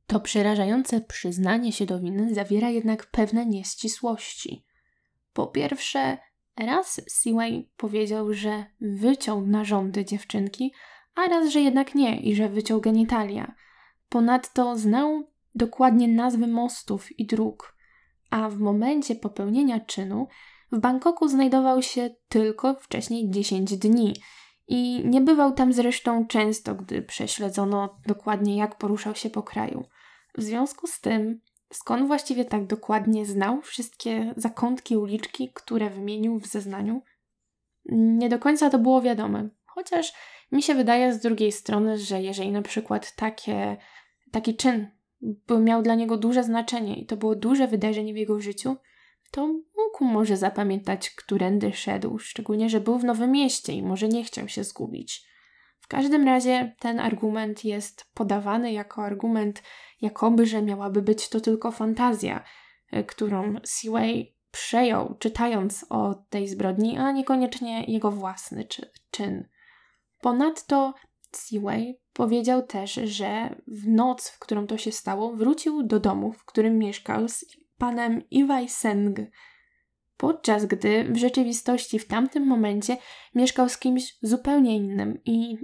To 0.06 0.20
przerażające 0.20 1.00
przyznanie 1.00 1.72
się 1.72 1.86
do 1.86 2.00
winy 2.00 2.34
zawiera 2.34 2.70
jednak 2.70 3.06
pewne 3.06 3.46
nieścisłości. 3.46 4.66
Po 5.32 5.46
pierwsze, 5.46 6.18
Raz 6.56 7.00
Seaway 7.08 7.70
powiedział, 7.76 8.34
że 8.34 8.64
wyciął 8.80 9.46
narządy 9.46 10.04
dziewczynki, 10.04 10.72
a 11.14 11.26
raz, 11.26 11.50
że 11.50 11.60
jednak 11.60 11.94
nie 11.94 12.20
i 12.20 12.34
że 12.34 12.48
wyciął 12.48 12.80
genitalia. 12.80 13.54
Ponadto 14.08 14.78
znał 14.78 15.30
dokładnie 15.54 16.08
nazwy 16.08 16.46
mostów 16.46 17.18
i 17.18 17.26
dróg, 17.26 17.76
a 18.30 18.48
w 18.48 18.58
momencie 18.58 19.14
popełnienia 19.14 19.80
czynu 19.80 20.28
w 20.72 20.78
Bangkoku 20.78 21.28
znajdował 21.28 21.82
się 21.82 22.10
tylko 22.28 22.74
wcześniej 22.74 23.30
10 23.30 23.76
dni 23.76 24.14
i 24.68 25.08
nie 25.08 25.20
bywał 25.20 25.52
tam 25.52 25.72
zresztą 25.72 26.26
często, 26.26 26.74
gdy 26.74 27.02
prześledzono 27.02 28.00
dokładnie 28.06 28.56
jak 28.56 28.78
poruszał 28.78 29.14
się 29.14 29.30
po 29.30 29.42
kraju. 29.42 29.84
W 30.38 30.42
związku 30.42 30.86
z 30.86 31.00
tym 31.00 31.40
Skąd 31.74 32.06
właściwie 32.06 32.44
tak 32.44 32.66
dokładnie 32.66 33.26
znał 33.26 33.62
wszystkie 33.62 34.34
zakątki 34.36 34.96
uliczki, 34.96 35.50
które 35.54 35.90
wymienił 35.90 36.38
w 36.38 36.46
zeznaniu? 36.46 37.02
Nie 37.92 38.28
do 38.28 38.38
końca 38.38 38.70
to 38.70 38.78
było 38.78 39.02
wiadome. 39.02 39.48
Chociaż 39.66 40.12
mi 40.52 40.62
się 40.62 40.74
wydaje 40.74 41.14
z 41.14 41.20
drugiej 41.20 41.52
strony, 41.52 41.98
że 41.98 42.22
jeżeli 42.22 42.52
na 42.52 42.62
przykład 42.62 43.14
takie, 43.16 43.76
taki 44.30 44.56
czyn 44.56 44.90
miał 45.60 45.82
dla 45.82 45.94
niego 45.94 46.16
duże 46.16 46.44
znaczenie 46.44 47.00
i 47.00 47.06
to 47.06 47.16
było 47.16 47.34
duże 47.34 47.68
wydarzenie 47.68 48.14
w 48.14 48.16
jego 48.16 48.40
życiu, 48.40 48.76
to 49.34 49.46
mógł 49.46 50.04
może 50.04 50.36
zapamiętać, 50.36 51.10
którędy 51.10 51.72
szedł, 51.72 52.18
szczególnie, 52.18 52.70
że 52.70 52.80
był 52.80 52.98
w 52.98 53.04
Nowym 53.04 53.32
Mieście 53.32 53.72
i 53.72 53.82
może 53.82 54.08
nie 54.08 54.24
chciał 54.24 54.48
się 54.48 54.64
zgubić. 54.64 55.26
W 55.80 55.88
każdym 55.88 56.24
razie 56.24 56.74
ten 56.78 57.00
argument 57.00 57.64
jest 57.64 58.04
podawany 58.14 58.72
jako 58.72 59.04
argument, 59.04 59.62
jakoby, 60.00 60.46
że 60.46 60.62
miałaby 60.62 61.02
być 61.02 61.28
to 61.28 61.40
tylko 61.40 61.70
fantazja, 61.70 62.44
e, 62.90 63.04
którą 63.04 63.54
Seaway 63.64 64.36
przejął, 64.50 65.14
czytając 65.18 65.86
o 65.88 66.14
tej 66.14 66.48
zbrodni, 66.48 66.98
a 66.98 67.12
niekoniecznie 67.12 67.84
jego 67.84 68.10
własny 68.10 68.64
czy, 68.64 68.90
czyn. 69.10 69.48
Ponadto 70.20 70.94
Seaway 71.32 72.00
powiedział 72.12 72.66
też, 72.66 72.94
że 72.94 73.56
w 73.66 73.88
noc, 73.88 74.28
w 74.28 74.38
którą 74.38 74.66
to 74.66 74.78
się 74.78 74.92
stało, 74.92 75.32
wrócił 75.32 75.82
do 75.82 76.00
domu, 76.00 76.32
w 76.32 76.44
którym 76.44 76.78
mieszkał 76.78 77.28
z 77.28 77.63
panem 77.78 78.22
Iwai 78.30 78.68
Seng, 78.68 79.18
podczas 80.16 80.66
gdy 80.66 81.04
w 81.04 81.16
rzeczywistości 81.16 81.98
w 81.98 82.06
tamtym 82.06 82.46
momencie 82.46 82.96
mieszkał 83.34 83.68
z 83.68 83.78
kimś 83.78 84.18
zupełnie 84.22 84.76
innym 84.76 85.18
i 85.24 85.56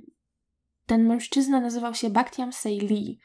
ten 0.87 1.07
mężczyzna 1.07 1.61
nazywał 1.61 1.95
się 1.95 2.11
Baktiam 2.11 2.53
Sei 2.53 2.81
Lee. 2.81 3.21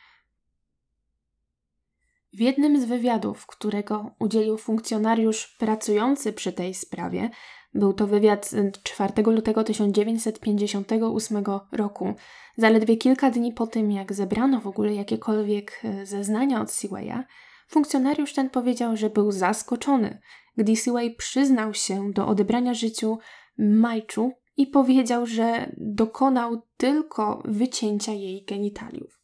W 2.33 2.39
jednym 2.39 2.81
z 2.81 2.85
wywiadów, 2.85 3.45
którego 3.45 4.11
udzielił 4.19 4.57
funkcjonariusz 4.57 5.55
pracujący 5.59 6.33
przy 6.33 6.53
tej 6.53 6.73
sprawie, 6.73 7.29
był 7.73 7.93
to 7.93 8.07
wywiad 8.07 8.51
4 8.83 9.23
lutego 9.23 9.63
1958 9.63 11.43
roku, 11.71 12.13
zaledwie 12.57 12.97
kilka 12.97 13.31
dni 13.31 13.53
po 13.53 13.67
tym, 13.67 13.91
jak 13.91 14.13
zebrano 14.13 14.61
w 14.61 14.67
ogóle 14.67 14.93
jakiekolwiek 14.93 15.81
e, 15.83 16.05
zeznania 16.05 16.61
od 16.61 16.71
Seawaya, 16.71 17.23
funkcjonariusz 17.67 18.33
ten 18.33 18.49
powiedział, 18.49 18.97
że 18.97 19.09
był 19.09 19.31
zaskoczony, 19.31 20.19
gdy 20.57 20.75
Seaway 20.75 21.15
przyznał 21.15 21.73
się 21.73 22.11
do 22.11 22.27
odebrania 22.27 22.73
życiu 22.73 23.17
Majczu 23.57 24.31
i 24.57 24.67
powiedział, 24.67 25.25
że 25.25 25.71
dokonał 25.77 26.61
tylko 26.77 27.43
wycięcia 27.45 28.11
jej 28.11 28.45
genitaliów. 28.45 29.19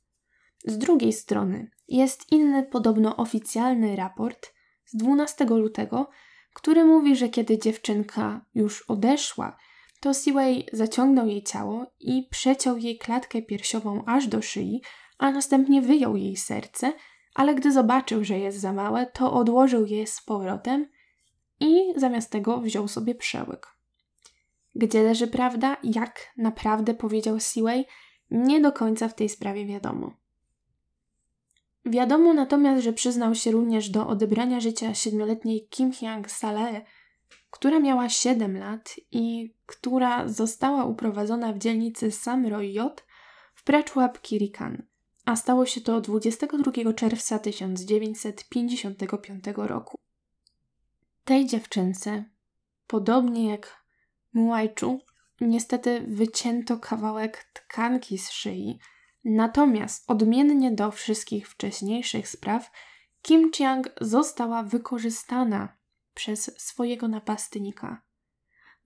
Z 0.66 0.78
drugiej 0.78 1.14
strony 1.14 1.72
jest 1.88 2.32
inny 2.32 2.64
podobno 2.64 3.18
oficjalny 3.18 3.96
raport 3.96 4.54
z 4.86 4.96
12 4.96 5.46
lutego, 5.46 6.10
który 6.54 6.86
mówi, 6.86 7.16
że 7.16 7.30
kiedy 7.30 7.58
dziewczynka 7.58 8.46
już 8.56 8.82
odeszła, 8.82 9.58
to 10.00 10.14
Seaway 10.14 10.66
zaciągnął 10.74 11.28
jej 11.28 11.44
ciało 11.44 11.86
i 12.00 12.28
przeciął 12.32 12.78
jej 12.78 12.98
klatkę 12.98 13.42
piersiową 13.42 14.04
aż 14.06 14.28
do 14.28 14.42
szyi, 14.42 14.82
a 15.18 15.32
następnie 15.32 15.82
wyjął 15.82 16.16
jej 16.16 16.38
serce, 16.38 16.94
ale 17.34 17.56
gdy 17.56 17.72
zobaczył, 17.72 18.24
że 18.24 18.40
jest 18.40 18.60
za 18.60 18.74
małe, 18.74 19.06
to 19.06 19.34
odłożył 19.34 19.86
je 19.86 20.08
z 20.08 20.22
powrotem 20.22 20.88
i 21.60 21.94
zamiast 21.96 22.32
tego 22.32 22.62
wziął 22.62 22.88
sobie 22.88 23.16
przełyk. 23.16 23.68
Gdzie 24.76 25.04
leży 25.04 25.28
prawda, 25.28 25.78
jak 25.84 26.34
naprawdę 26.38 26.94
powiedział 26.94 27.40
Seaway, 27.40 27.86
nie 28.32 28.62
do 28.62 28.72
końca 28.72 29.08
w 29.08 29.16
tej 29.16 29.30
sprawie 29.30 29.66
wiadomo. 29.66 30.14
Wiadomo 31.86 32.34
natomiast, 32.34 32.84
że 32.84 32.94
przyznał 32.94 33.36
się 33.36 33.52
również 33.52 33.90
do 33.90 34.08
odebrania 34.08 34.60
życia 34.60 34.94
siedmioletniej 34.94 35.68
Kim 35.70 35.92
Hyang 35.92 36.32
Sale, 36.32 36.86
która 37.50 37.80
miała 37.80 38.10
7 38.10 38.58
lat 38.58 38.96
i 39.12 39.54
która 39.66 40.28
została 40.28 40.86
uprowadzona 40.86 41.54
w 41.54 41.58
dzielnicy 41.58 42.12
Samroyot 42.12 43.06
w 43.56 43.64
Prachuap 43.64 44.22
Kirikan, 44.22 44.84
a 45.26 45.36
stało 45.36 45.66
się 45.66 45.82
to 45.82 46.02
22 46.02 46.94
czerwca 46.94 47.40
1955 47.40 49.44
roku. 49.56 49.98
Tej 51.26 51.46
dziewczynce, 51.46 52.26
podobnie 52.88 53.50
jak 53.50 53.84
Muajczu, 54.34 55.00
niestety 55.42 56.06
wycięto 56.08 56.78
kawałek 56.78 57.52
tkanki 57.54 58.18
z 58.18 58.32
szyi, 58.32 58.80
Natomiast 59.26 60.12
odmiennie 60.12 60.72
do 60.72 60.92
wszystkich 60.92 61.50
wcześniejszych 61.50 62.28
spraw, 62.28 62.72
Kim 63.22 63.52
Chiang 63.52 63.90
została 64.02 64.64
wykorzystana 64.64 65.78
przez 66.14 66.52
swojego 66.58 67.08
napastnika. 67.08 68.02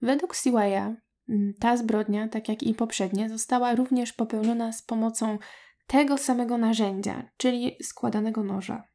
Według 0.02 0.34
Siwaya 0.34 0.96
mm, 1.28 1.54
ta 1.60 1.76
zbrodnia, 1.76 2.28
tak 2.28 2.48
jak 2.48 2.62
i 2.62 2.74
poprzednie, 2.74 3.28
została 3.28 3.74
również 3.74 4.12
popełniona 4.12 4.72
z 4.72 4.82
pomocą 4.82 5.38
tego 5.86 6.18
samego 6.18 6.58
narzędzia, 6.58 7.30
czyli 7.36 7.76
składanego 7.82 8.42
noża. 8.42 8.88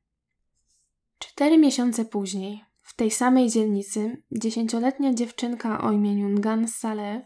Cztery 1.19 1.57
miesiące 1.57 2.05
później, 2.05 2.65
w 2.81 2.95
tej 2.95 3.11
samej 3.11 3.49
dzielnicy, 3.49 4.23
dziesięcioletnia 4.31 5.13
dziewczynka 5.13 5.81
o 5.81 5.91
imieniu 5.91 6.29
Ngan 6.29 6.67
Saleh, 6.67 7.23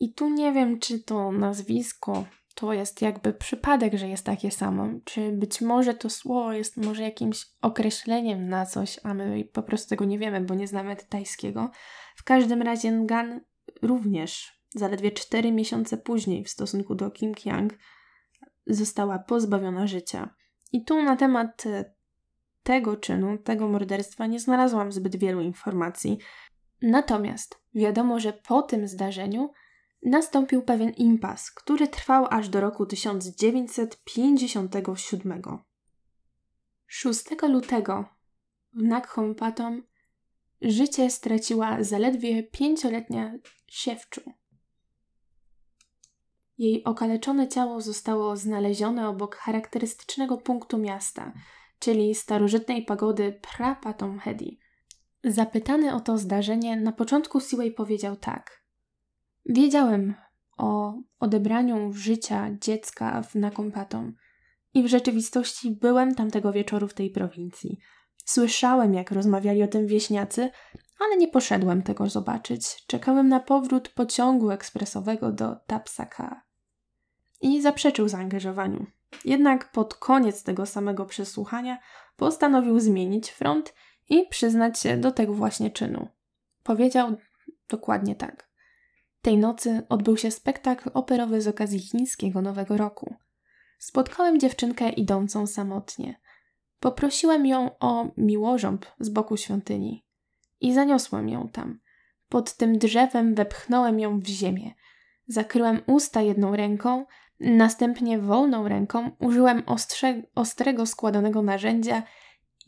i 0.00 0.14
tu 0.14 0.30
nie 0.30 0.52
wiem, 0.52 0.78
czy 0.78 1.02
to 1.02 1.32
nazwisko 1.32 2.24
to 2.54 2.72
jest 2.72 3.02
jakby 3.02 3.32
przypadek, 3.32 3.94
że 3.94 4.08
jest 4.08 4.24
takie 4.24 4.50
samo. 4.50 4.88
Czy 5.04 5.32
być 5.32 5.60
może 5.60 5.94
to 5.94 6.10
słowo 6.10 6.52
jest 6.52 6.76
może 6.76 7.02
jakimś 7.02 7.46
określeniem 7.62 8.48
na 8.48 8.66
coś, 8.66 9.00
a 9.02 9.14
my 9.14 9.44
po 9.52 9.62
prostu 9.62 9.88
tego 9.88 10.04
nie 10.04 10.18
wiemy, 10.18 10.40
bo 10.40 10.54
nie 10.54 10.66
znamy 10.66 10.96
tajskiego. 10.96 11.70
W 12.16 12.24
każdym 12.24 12.62
razie 12.62 12.92
Ngan 12.92 13.40
również 13.82 14.60
zaledwie 14.74 15.12
4 15.12 15.52
miesiące 15.52 15.96
później 15.96 16.44
w 16.44 16.50
stosunku 16.50 16.94
do 16.94 17.10
Kim 17.10 17.34
Kiang 17.34 17.78
została 18.66 19.18
pozbawiona 19.18 19.86
życia. 19.86 20.34
I 20.72 20.84
tu 20.84 21.02
na 21.02 21.16
temat 21.16 21.66
e, 21.66 21.94
tego 22.62 22.96
czynu, 22.96 23.38
tego 23.38 23.68
morderstwa 23.68 24.26
nie 24.26 24.40
znalazłam 24.40 24.92
zbyt 24.92 25.16
wielu 25.16 25.40
informacji. 25.40 26.18
Natomiast 26.82 27.60
wiadomo, 27.74 28.20
że 28.20 28.32
po 28.32 28.62
tym 28.62 28.88
zdarzeniu 28.88 29.52
nastąpił 30.02 30.62
pewien 30.62 30.90
impas, 30.90 31.50
który 31.50 31.88
trwał 31.88 32.26
aż 32.30 32.48
do 32.48 32.60
roku 32.60 32.86
1957. 32.86 35.42
6 36.86 37.24
lutego 37.48 38.04
w 38.72 38.82
Nakhon 38.82 39.34
Pathom 39.34 39.82
życie 40.62 41.10
straciła 41.10 41.82
zaledwie 41.82 42.42
pięcioletnia 42.42 43.34
Siewczu. 43.66 44.20
Jej 46.58 46.84
okaleczone 46.84 47.48
ciało 47.48 47.80
zostało 47.80 48.36
znalezione 48.36 49.08
obok 49.08 49.36
charakterystycznego 49.36 50.38
punktu 50.38 50.78
miasta, 50.78 51.32
czyli 51.78 52.14
starożytnej 52.14 52.84
pagody 52.84 53.40
Prapatom 53.56 54.18
Hedi. 54.18 54.60
Zapytany 55.24 55.94
o 55.94 56.00
to 56.00 56.18
zdarzenie, 56.18 56.76
na 56.76 56.92
początku 56.92 57.40
Siway 57.40 57.70
powiedział 57.70 58.16
tak– 58.16 58.50
Wiedziałem 59.46 60.14
o 60.58 60.94
odebraniu 61.20 61.92
życia 61.92 62.50
dziecka 62.60 63.22
w 63.22 63.34
Nakompatą 63.34 64.12
i 64.74 64.82
w 64.82 64.86
rzeczywistości 64.86 65.70
byłem 65.70 66.14
tamtego 66.14 66.52
wieczoru 66.52 66.88
w 66.88 66.94
tej 66.94 67.10
prowincji. 67.10 67.78
Słyszałem, 68.24 68.94
jak 68.94 69.10
rozmawiali 69.10 69.62
o 69.62 69.68
tym 69.68 69.86
wieśniacy, 69.86 70.50
ale 71.00 71.16
nie 71.16 71.28
poszedłem 71.28 71.82
tego 71.82 72.08
zobaczyć. 72.08 72.84
Czekałem 72.86 73.28
na 73.28 73.40
powrót 73.40 73.88
pociągu 73.88 74.50
ekspresowego 74.50 75.32
do 75.32 75.56
Tapsaka. 75.66 76.42
I 77.40 77.62
zaprzeczył 77.62 78.08
zaangażowaniu. 78.08 78.86
Jednak 79.24 79.72
pod 79.72 79.94
koniec 79.94 80.42
tego 80.42 80.66
samego 80.66 81.06
przesłuchania 81.06 81.78
postanowił 82.16 82.80
zmienić 82.80 83.30
front 83.30 83.74
i 84.08 84.26
przyznać 84.28 84.78
się 84.78 84.96
do 84.96 85.12
tego 85.12 85.34
właśnie 85.34 85.70
czynu. 85.70 86.08
Powiedział 86.62 87.16
dokładnie 87.68 88.16
tak. 88.16 88.48
Tej 89.22 89.38
nocy 89.38 89.82
odbył 89.88 90.16
się 90.16 90.30
spektakl 90.30 90.90
operowy 90.94 91.40
z 91.40 91.48
okazji 91.48 91.78
chińskiego 91.78 92.42
Nowego 92.42 92.76
Roku. 92.76 93.14
Spotkałem 93.78 94.40
dziewczynkę 94.40 94.90
idącą 94.90 95.46
samotnie. 95.46 96.20
Poprosiłem 96.80 97.46
ją 97.46 97.78
o 97.78 98.06
miłożąb 98.16 98.86
z 99.00 99.08
boku 99.08 99.36
świątyni 99.36 100.03
i 100.64 100.74
zaniosłem 100.74 101.28
ją 101.28 101.48
tam. 101.48 101.80
Pod 102.28 102.56
tym 102.56 102.78
drzewem 102.78 103.34
wepchnąłem 103.34 104.00
ją 104.00 104.20
w 104.20 104.26
ziemię. 104.26 104.74
Zakryłem 105.26 105.80
usta 105.86 106.22
jedną 106.22 106.56
ręką, 106.56 107.06
następnie 107.40 108.18
wolną 108.18 108.68
ręką 108.68 109.10
użyłem 109.18 109.62
ostrze, 109.66 110.22
ostrego 110.34 110.86
składanego 110.86 111.42
narzędzia 111.42 112.02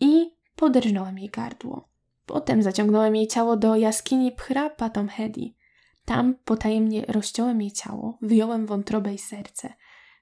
i 0.01 0.31
podrżnąłem 0.57 1.19
jej 1.19 1.31
gardło. 1.31 1.89
Potem 2.27 2.63
zaciągnąłem 2.63 3.17
jej 3.17 3.27
ciało 3.27 3.57
do 3.57 3.77
jaskini 3.77 4.33
Phra 4.37 4.71
Patomhedi. 4.71 5.57
Tam 6.05 6.35
potajemnie 6.45 7.05
rozciąłem 7.09 7.63
jej 7.63 7.73
ciało, 7.73 8.19
wyjąłem 8.23 8.67
wątrobę 8.67 9.15
i 9.15 9.19
serce. 9.19 9.73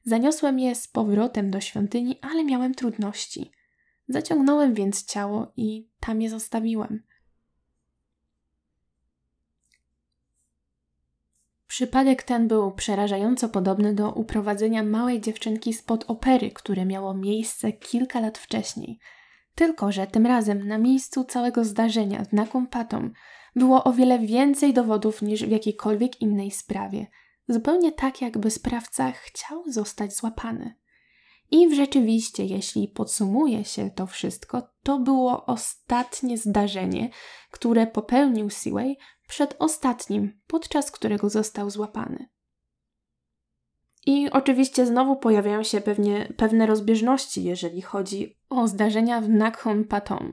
Zaniosłem 0.04 0.58
je 0.58 0.74
z 0.74 0.88
powrotem 0.88 1.50
do 1.50 1.60
świątyni, 1.60 2.18
ale 2.22 2.44
miałem 2.44 2.74
trudności. 2.74 3.50
Zaciągnąłem 4.08 4.74
więc 4.74 5.04
ciało 5.04 5.52
i 5.56 5.88
tam 6.00 6.22
je 6.22 6.30
zostawiłem. 6.30 7.02
Przypadek 11.74 12.22
ten 12.22 12.48
był 12.48 12.72
przerażająco 12.72 13.48
podobny 13.48 13.94
do 13.94 14.12
uprowadzenia 14.12 14.82
małej 14.82 15.20
dziewczynki 15.20 15.72
spod 15.72 16.04
opery, 16.08 16.50
które 16.50 16.86
miało 16.86 17.14
miejsce 17.14 17.72
kilka 17.72 18.20
lat 18.20 18.38
wcześniej. 18.38 18.98
Tylko, 19.54 19.92
że 19.92 20.06
tym 20.06 20.26
razem 20.26 20.68
na 20.68 20.78
miejscu 20.78 21.24
całego 21.24 21.64
zdarzenia, 21.64 22.22
Kumpatom, 22.52 23.12
było 23.56 23.84
o 23.84 23.92
wiele 23.92 24.18
więcej 24.18 24.72
dowodów 24.72 25.22
niż 25.22 25.44
w 25.44 25.50
jakiejkolwiek 25.50 26.20
innej 26.20 26.50
sprawie. 26.50 27.06
Zupełnie 27.48 27.92
tak, 27.92 28.22
jakby 28.22 28.50
sprawca 28.50 29.12
chciał 29.12 29.62
zostać 29.70 30.16
złapany. 30.16 30.74
I 31.50 31.68
w 31.68 31.74
rzeczywiście, 31.74 32.44
jeśli 32.44 32.88
podsumuje 32.88 33.64
się 33.64 33.90
to 33.90 34.06
wszystko, 34.06 34.68
to 34.82 34.98
było 34.98 35.46
ostatnie 35.46 36.38
zdarzenie, 36.38 37.10
które 37.50 37.86
popełnił 37.86 38.50
Seaway 38.50 38.96
przed 39.28 39.56
ostatnim, 39.58 40.40
podczas 40.46 40.90
którego 40.90 41.30
został 41.30 41.70
złapany. 41.70 42.28
I 44.06 44.30
oczywiście 44.30 44.86
znowu 44.86 45.16
pojawiają 45.16 45.62
się 45.62 45.80
pewnie, 45.80 46.32
pewne 46.36 46.66
rozbieżności, 46.66 47.44
jeżeli 47.44 47.82
chodzi 47.82 48.38
o 48.48 48.68
zdarzenia 48.68 49.20
w 49.20 49.28
Nakhon 49.28 49.84
Pathom. 49.84 50.32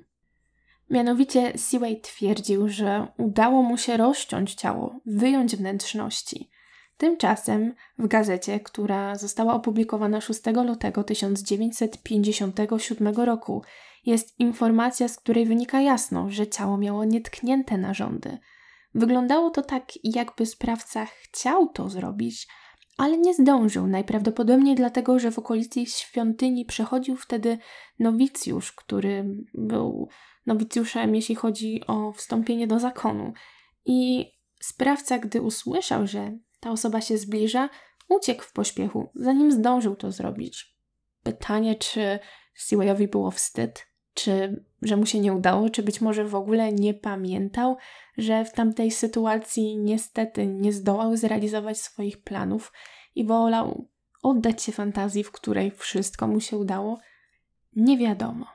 Mianowicie 0.90 1.58
Seaway 1.58 2.02
twierdził, 2.02 2.70
że 2.70 3.08
udało 3.18 3.64
mu 3.64 3.78
się 3.78 3.98
rozciąć 3.98 4.54
ciało, 4.54 5.00
wyjąć 5.06 5.56
wnętrzności. 5.56 6.50
Tymczasem 6.98 7.76
w 7.98 8.08
gazecie, 8.08 8.60
która 8.60 9.16
została 9.16 9.54
opublikowana 9.54 10.22
6 10.22 10.42
lutego 10.66 11.04
1957 11.04 13.16
roku, 13.16 13.62
jest 14.06 14.40
informacja, 14.40 15.08
z 15.08 15.18
której 15.18 15.46
wynika 15.46 15.82
jasno, 15.82 16.30
że 16.30 16.48
ciało 16.48 16.78
miało 16.78 17.06
nietknięte 17.06 17.78
narządy. 17.78 18.38
Wyglądało 18.96 19.50
to 19.50 19.62
tak, 19.62 19.84
jakby 20.04 20.46
sprawca 20.46 21.06
chciał 21.06 21.68
to 21.68 21.90
zrobić, 21.90 22.48
ale 22.98 23.18
nie 23.18 23.34
zdążył, 23.34 23.88
najprawdopodobniej 23.88 24.76
dlatego, 24.76 25.20
że 25.20 25.32
w 25.32 25.40
okolicy 25.40 25.86
świątyni 25.86 26.66
przechodził 26.66 27.16
wtedy 27.16 27.58
nowicjusz, 28.00 28.72
który 28.72 29.26
był 29.54 30.10
nowicjuszem, 30.46 31.16
jeśli 31.16 31.36
chodzi 31.36 31.82
o 31.88 32.12
wstąpienie 32.12 32.68
do 32.68 32.80
zakonu. 32.80 33.34
I 33.86 34.32
sprawca, 34.62 35.20
gdy 35.20 35.42
usłyszał, 35.42 36.08
że 36.08 36.38
ta 36.60 36.72
osoba 36.72 37.02
się 37.02 37.18
zbliża, 37.18 37.70
uciekł 38.10 38.44
w 38.44 38.54
pośpiechu, 38.54 39.10
zanim 39.16 39.52
zdążył 39.52 39.96
to 39.96 40.12
zrobić. 40.12 40.76
Pytanie, 41.24 41.76
czy 41.76 42.20
Seawayowi 42.56 43.08
było 43.08 43.32
wstyd, 43.32 43.88
czy 44.14 44.64
że 44.82 44.98
mu 44.98 45.06
się 45.06 45.20
nie 45.20 45.34
udało, 45.34 45.70
czy 45.70 45.84
być 45.84 46.02
może 46.02 46.26
w 46.26 46.36
ogóle 46.36 46.74
nie 46.74 46.94
pamiętał, 46.94 47.78
że 48.18 48.46
w 48.46 48.54
tamtej 48.54 48.92
sytuacji 48.92 49.78
niestety 49.78 50.48
nie 50.48 50.74
zdołał 50.74 51.18
zrealizować 51.18 51.78
swoich 51.78 52.24
planów 52.24 52.74
i 53.16 53.26
wolał 53.26 53.88
oddać 54.24 54.64
się 54.64 54.72
fantazji, 54.72 55.24
w 55.24 55.32
której 55.32 55.72
wszystko 55.72 56.28
mu 56.28 56.40
się 56.40 56.58
udało? 56.58 57.00
Nie 57.76 57.98
wiadomo. 57.98 58.46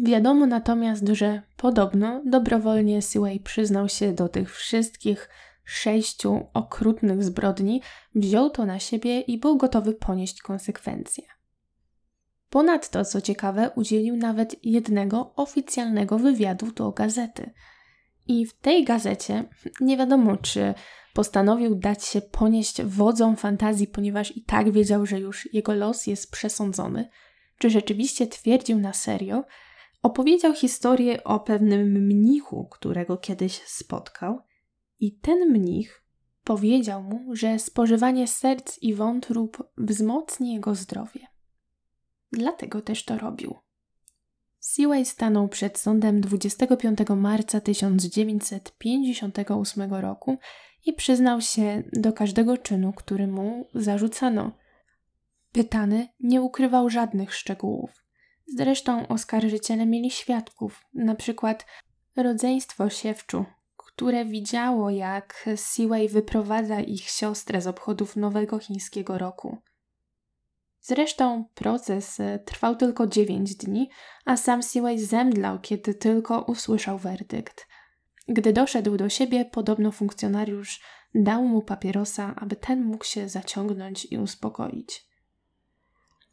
Wiadomo 0.00 0.46
natomiast, 0.46 1.08
że 1.08 1.42
podobno 1.56 2.22
dobrowolnie 2.24 3.02
Seaway 3.02 3.40
przyznał 3.40 3.88
się 3.88 4.12
do 4.12 4.28
tych 4.28 4.56
wszystkich 4.56 5.28
sześciu 5.64 6.46
okrutnych 6.54 7.24
zbrodni, 7.24 7.82
wziął 8.14 8.50
to 8.50 8.66
na 8.66 8.78
siebie 8.78 9.20
i 9.20 9.38
był 9.38 9.56
gotowy 9.56 9.92
ponieść 9.92 10.42
konsekwencje. 10.42 11.37
Ponadto, 12.50 13.04
co 13.04 13.20
ciekawe, 13.20 13.70
udzielił 13.76 14.16
nawet 14.16 14.64
jednego 14.64 15.32
oficjalnego 15.36 16.18
wywiadu 16.18 16.72
do 16.72 16.92
gazety. 16.92 17.50
I 18.26 18.46
w 18.46 18.58
tej 18.58 18.84
gazecie 18.84 19.48
nie 19.80 19.96
wiadomo, 19.96 20.36
czy 20.36 20.74
postanowił 21.14 21.74
dać 21.74 22.04
się 22.04 22.20
ponieść 22.20 22.82
wodzom 22.82 23.36
fantazji, 23.36 23.86
ponieważ 23.86 24.36
i 24.36 24.44
tak 24.44 24.72
wiedział, 24.72 25.06
że 25.06 25.20
już 25.20 25.54
jego 25.54 25.74
los 25.74 26.06
jest 26.06 26.30
przesądzony, 26.30 27.08
czy 27.58 27.70
rzeczywiście 27.70 28.26
twierdził 28.26 28.78
na 28.78 28.92
serio, 28.92 29.44
opowiedział 30.02 30.54
historię 30.54 31.24
o 31.24 31.40
pewnym 31.40 32.06
mnichu, 32.06 32.68
którego 32.70 33.16
kiedyś 33.16 33.62
spotkał, 33.66 34.38
i 35.00 35.18
ten 35.18 35.38
mnich 35.50 36.04
powiedział 36.44 37.02
mu, 37.02 37.36
że 37.36 37.58
spożywanie 37.58 38.28
serc 38.28 38.78
i 38.82 38.94
wątrób 38.94 39.70
wzmocni 39.78 40.54
jego 40.54 40.74
zdrowie. 40.74 41.37
Dlatego 42.32 42.80
też 42.80 43.04
to 43.04 43.18
robił. 43.18 43.54
Seaway 44.60 45.04
stanął 45.04 45.48
przed 45.48 45.78
sądem 45.78 46.20
25 46.20 46.98
marca 47.16 47.60
1958 47.60 49.94
roku 49.94 50.38
i 50.86 50.92
przyznał 50.92 51.40
się 51.40 51.82
do 51.92 52.12
każdego 52.12 52.58
czynu, 52.58 52.92
który 52.92 53.26
mu 53.26 53.68
zarzucano. 53.74 54.52
Pytany 55.52 56.08
nie 56.20 56.42
ukrywał 56.42 56.90
żadnych 56.90 57.34
szczegółów. 57.34 58.04
Zresztą 58.56 59.08
oskarżyciele 59.08 59.86
mieli 59.86 60.10
świadków, 60.10 60.84
na 60.94 61.14
przykład 61.14 61.66
rodzeństwo 62.16 62.90
siewczu, 62.90 63.44
które 63.76 64.24
widziało, 64.24 64.90
jak 64.90 65.48
Seaway 65.56 66.08
wyprowadza 66.08 66.80
ich 66.80 67.08
siostrę 67.08 67.60
z 67.60 67.66
obchodów 67.66 68.16
nowego 68.16 68.58
chińskiego 68.58 69.18
roku. 69.18 69.58
Zresztą 70.80 71.44
proces 71.54 72.20
e, 72.20 72.38
trwał 72.38 72.76
tylko 72.76 73.06
9 73.06 73.54
dni, 73.54 73.90
a 74.24 74.36
sam 74.36 74.62
Seaway 74.62 74.98
zemdlał, 74.98 75.58
kiedy 75.60 75.94
tylko 75.94 76.42
usłyszał 76.42 76.98
werdykt. 76.98 77.66
Gdy 78.28 78.52
doszedł 78.52 78.96
do 78.96 79.08
siebie, 79.08 79.44
podobno 79.44 79.92
funkcjonariusz 79.92 80.80
dał 81.14 81.44
mu 81.44 81.62
papierosa, 81.62 82.34
aby 82.36 82.56
ten 82.56 82.84
mógł 82.84 83.04
się 83.04 83.28
zaciągnąć 83.28 84.06
i 84.10 84.18
uspokoić. 84.18 85.08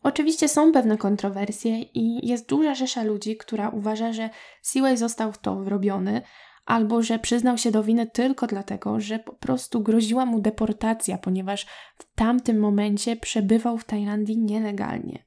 Oczywiście 0.03 0.47
są 0.47 0.71
pewne 0.71 0.97
kontrowersje 0.97 1.81
i 1.81 2.27
jest 2.27 2.49
duża 2.49 2.75
rzesza 2.75 3.03
ludzi, 3.03 3.37
która 3.37 3.69
uważa, 3.69 4.13
że 4.13 4.29
Seaway 4.61 4.97
został 4.97 5.31
w 5.31 5.37
to 5.37 5.55
wrobiony, 5.55 6.21
albo 6.65 7.01
że 7.01 7.19
przyznał 7.19 7.57
się 7.57 7.71
do 7.71 7.83
winy 7.83 8.07
tylko 8.07 8.47
dlatego, 8.47 8.99
że 8.99 9.19
po 9.19 9.33
prostu 9.33 9.81
groziła 9.81 10.25
mu 10.25 10.39
deportacja, 10.39 11.17
ponieważ 11.17 11.65
w 11.97 12.15
tamtym 12.15 12.59
momencie 12.59 13.15
przebywał 13.15 13.77
w 13.77 13.85
Tajlandii 13.85 14.37
nielegalnie. 14.37 15.25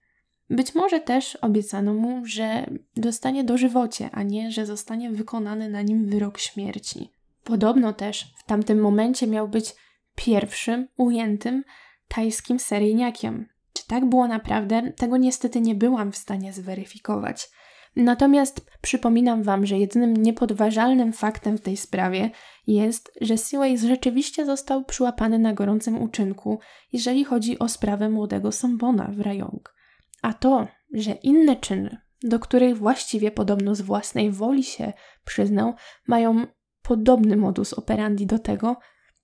Być 0.51 0.75
może 0.75 1.01
też 1.01 1.37
obiecano 1.37 1.95
mu, 1.95 2.27
że 2.27 2.67
dostanie 2.97 3.45
dożywocie, 3.45 4.11
a 4.13 4.23
nie, 4.23 4.53
że 4.53 4.67
zostanie 4.67 5.11
wykonany 5.11 5.69
na 5.69 5.83
nim 5.83 6.07
wyrok 6.07 6.39
śmierci. 6.39 7.11
Podobno 7.45 7.93
też 7.93 8.35
w 8.37 8.45
tamtym 8.45 8.81
momencie 8.81 9.27
miał 9.27 9.49
być 9.49 9.75
pierwszym 10.15 10.89
ujętym 10.97 11.65
tajskim 12.09 12.59
seryjniakiem. 12.59 13.49
Czy 13.73 13.87
tak 13.87 14.07
było 14.07 14.29
naprawdę? 14.29 14.93
Tego 14.93 15.17
niestety 15.17 15.61
nie 15.61 15.75
byłam 15.75 16.13
w 16.13 16.17
stanie 16.17 16.53
zweryfikować. 16.53 17.49
Natomiast 17.97 18.67
przypominam 18.81 19.43
Wam, 19.43 19.67
że 19.67 19.79
jedynym 19.79 20.17
niepodważalnym 20.17 21.13
faktem 21.13 21.59
w 21.59 21.61
tej 21.61 21.77
sprawie 21.77 22.31
jest, 22.67 23.13
że 23.21 23.39
Seaway 23.39 23.79
rzeczywiście 23.79 24.47
został 24.47 24.85
przyłapany 24.85 25.39
na 25.39 25.53
gorącym 25.53 26.03
uczynku, 26.03 26.61
jeżeli 26.93 27.25
chodzi 27.25 27.59
o 27.59 27.69
sprawę 27.69 28.11
młodego 28.11 28.53
Sambona 28.53 29.11
w 29.13 29.21
Rajong. 29.21 29.75
A 30.23 30.33
to, 30.33 30.69
że 30.93 31.13
inne 31.13 31.57
czyny, 31.57 32.01
do 32.23 32.39
których 32.39 32.79
właściwie 32.79 33.31
podobno 33.31 33.75
z 33.75 33.81
własnej 33.81 34.31
woli 34.31 34.65
się 34.65 34.93
przyznał, 35.25 35.75
mają 36.07 36.47
podobny 36.83 37.37
modus 37.37 37.73
operandi 37.73 38.27
do 38.27 38.39
tego, 38.39 38.77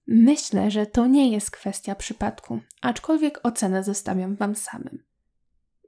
myślę, 0.06 0.70
że 0.70 0.86
to 0.86 1.06
nie 1.06 1.30
jest 1.30 1.50
kwestia 1.50 1.94
przypadku, 1.94 2.60
aczkolwiek 2.82 3.40
ocenę 3.42 3.84
zostawiam 3.84 4.36
Wam 4.36 4.54
samym. 4.54 5.04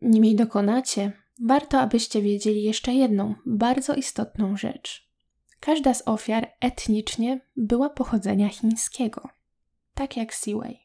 Nim 0.02 0.24
jej 0.24 0.36
dokonacie, 0.36 1.12
warto 1.42 1.80
abyście 1.80 2.22
wiedzieli 2.22 2.62
jeszcze 2.62 2.94
jedną 2.94 3.34
bardzo 3.46 3.94
istotną 3.94 4.56
rzecz. 4.56 5.10
Każda 5.60 5.94
z 5.94 6.08
ofiar 6.08 6.50
etnicznie 6.60 7.40
była 7.56 7.90
pochodzenia 7.90 8.48
chińskiego, 8.48 9.28
tak 9.94 10.16
jak 10.16 10.34
Seaway. 10.34 10.78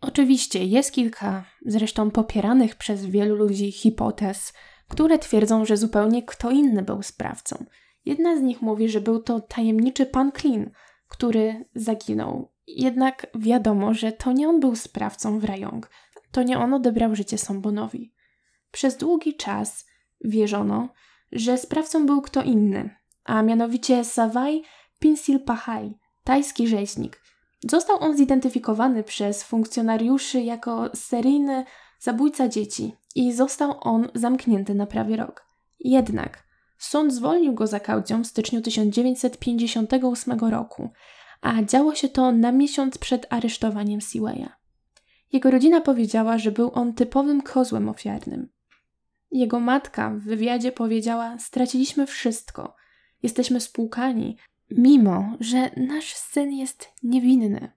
Oczywiście 0.00 0.64
jest 0.64 0.92
kilka, 0.92 1.44
zresztą 1.66 2.10
popieranych 2.10 2.76
przez 2.76 3.06
wielu 3.06 3.36
ludzi, 3.36 3.72
hipotez, 3.72 4.52
które 4.88 5.18
twierdzą, 5.18 5.64
że 5.64 5.76
zupełnie 5.76 6.22
kto 6.22 6.50
inny 6.50 6.82
był 6.82 7.02
sprawcą. 7.02 7.64
Jedna 8.04 8.38
z 8.38 8.42
nich 8.42 8.62
mówi, 8.62 8.88
że 8.88 9.00
był 9.00 9.22
to 9.22 9.40
tajemniczy 9.40 10.06
pan 10.06 10.32
Klin, 10.32 10.70
który 11.08 11.64
zaginął. 11.74 12.52
Jednak 12.66 13.26
wiadomo, 13.34 13.94
że 13.94 14.12
to 14.12 14.32
nie 14.32 14.48
on 14.48 14.60
był 14.60 14.76
sprawcą 14.76 15.38
w 15.38 15.44
Rajong. 15.44 15.90
To 16.30 16.42
nie 16.42 16.58
on 16.58 16.74
odebrał 16.74 17.14
życie 17.14 17.38
Sombonowi. 17.38 18.12
Przez 18.72 18.96
długi 18.96 19.36
czas 19.36 19.86
wierzono, 20.24 20.88
że 21.32 21.58
sprawcą 21.58 22.06
był 22.06 22.22
kto 22.22 22.42
inny, 22.42 22.96
a 23.24 23.42
mianowicie 23.42 24.04
Sawai 24.04 24.62
Pinsil-Pahai, 25.00 25.94
tajski 26.24 26.68
rzeźnik. 26.68 27.22
Został 27.70 27.96
on 28.00 28.16
zidentyfikowany 28.16 29.04
przez 29.04 29.42
funkcjonariuszy 29.42 30.40
jako 30.40 30.90
seryjny 30.94 31.64
zabójca 32.00 32.48
dzieci 32.48 32.96
i 33.14 33.32
został 33.32 33.74
on 33.80 34.08
zamknięty 34.14 34.74
na 34.74 34.86
prawie 34.86 35.16
rok. 35.16 35.46
Jednak 35.80 36.44
sąd 36.78 37.14
zwolnił 37.14 37.54
go 37.54 37.66
za 37.66 37.80
kaucją 37.80 38.24
w 38.24 38.26
styczniu 38.26 38.60
1958 38.60 40.38
roku, 40.38 40.90
a 41.40 41.62
działo 41.62 41.94
się 41.94 42.08
to 42.08 42.32
na 42.32 42.52
miesiąc 42.52 42.98
przed 42.98 43.26
aresztowaniem 43.30 44.00
Seawaya. 44.00 44.48
Jego 45.32 45.50
rodzina 45.50 45.80
powiedziała, 45.80 46.38
że 46.38 46.52
był 46.52 46.70
on 46.74 46.94
typowym 46.94 47.42
kozłem 47.42 47.88
ofiarnym. 47.88 48.48
Jego 49.32 49.60
matka 49.60 50.10
w 50.10 50.18
wywiadzie 50.18 50.72
powiedziała: 50.72 51.38
Straciliśmy 51.38 52.06
wszystko, 52.06 52.76
jesteśmy 53.22 53.60
spłukani, 53.60 54.36
mimo 54.70 55.36
że 55.40 55.70
nasz 55.76 56.14
syn 56.14 56.52
jest 56.52 56.88
niewinny. 57.02 57.72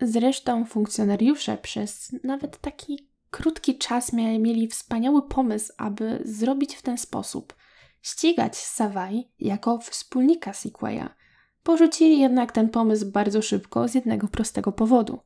Zresztą 0.00 0.64
funkcjonariusze 0.64 1.56
przez 1.56 2.14
nawet 2.24 2.58
taki 2.58 3.08
krótki 3.30 3.78
czas 3.78 4.12
mieli 4.12 4.68
wspaniały 4.68 5.28
pomysł, 5.28 5.72
aby 5.76 6.22
zrobić 6.24 6.74
w 6.76 6.82
ten 6.82 6.98
sposób 6.98 7.54
ścigać 8.02 8.56
Sawai 8.56 9.28
jako 9.38 9.78
wspólnika 9.78 10.52
Sequoia. 10.52 11.14
Porzucili 11.62 12.20
jednak 12.20 12.52
ten 12.52 12.68
pomysł 12.68 13.10
bardzo 13.10 13.42
szybko 13.42 13.88
z 13.88 13.94
jednego 13.94 14.28
prostego 14.28 14.72
powodu. 14.72 15.18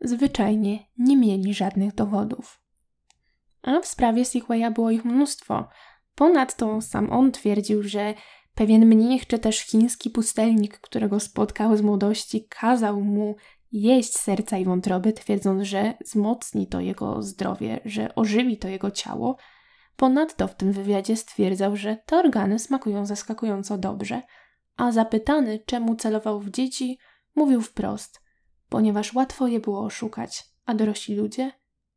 Zwyczajnie 0.00 0.78
nie 0.98 1.16
mieli 1.16 1.54
żadnych 1.54 1.94
dowodów 1.94 2.67
a 3.62 3.80
w 3.80 3.86
sprawie 3.86 4.24
Sequoia 4.24 4.70
było 4.70 4.90
ich 4.90 5.04
mnóstwo. 5.04 5.68
Ponadto 6.14 6.80
sam 6.80 7.12
on 7.12 7.32
twierdził, 7.32 7.82
że 7.82 8.14
pewien 8.54 8.86
mnich 8.86 9.26
czy 9.26 9.38
też 9.38 9.58
chiński 9.58 10.10
pustelnik, 10.10 10.78
którego 10.78 11.20
spotkał 11.20 11.76
z 11.76 11.82
młodości, 11.82 12.46
kazał 12.48 13.00
mu 13.00 13.36
jeść 13.72 14.16
serca 14.16 14.58
i 14.58 14.64
wątroby, 14.64 15.12
twierdząc, 15.12 15.62
że 15.62 15.94
wzmocni 16.04 16.66
to 16.66 16.80
jego 16.80 17.22
zdrowie, 17.22 17.80
że 17.84 18.14
ożywi 18.14 18.56
to 18.56 18.68
jego 18.68 18.90
ciało, 18.90 19.36
Ponadto 19.98 20.48
w 20.48 20.54
tym 20.54 20.72
wywiadzie 20.72 21.16
stwierdzał, 21.16 21.76
że 21.76 21.96
te 22.06 22.18
organy 22.18 22.58
smakują 22.58 23.06
zaskakująco 23.06 23.78
dobrze, 23.78 24.22
a 24.76 24.92
zapytany, 24.92 25.58
czemu 25.66 25.96
celował 25.96 26.40
w 26.40 26.50
dzieci, 26.50 26.98
mówił 27.34 27.62
wprost: 27.62 28.22
ponieważ 28.68 29.14
łatwo 29.14 29.46
je 29.46 29.60
było 29.60 29.80
oszukać, 29.80 30.44
a 30.66 30.74
dorośli 30.74 31.16
ludzie, 31.16 31.52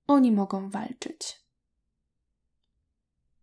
oni 0.08 0.32
mogą 0.32 0.70
walczyć. 0.70 1.41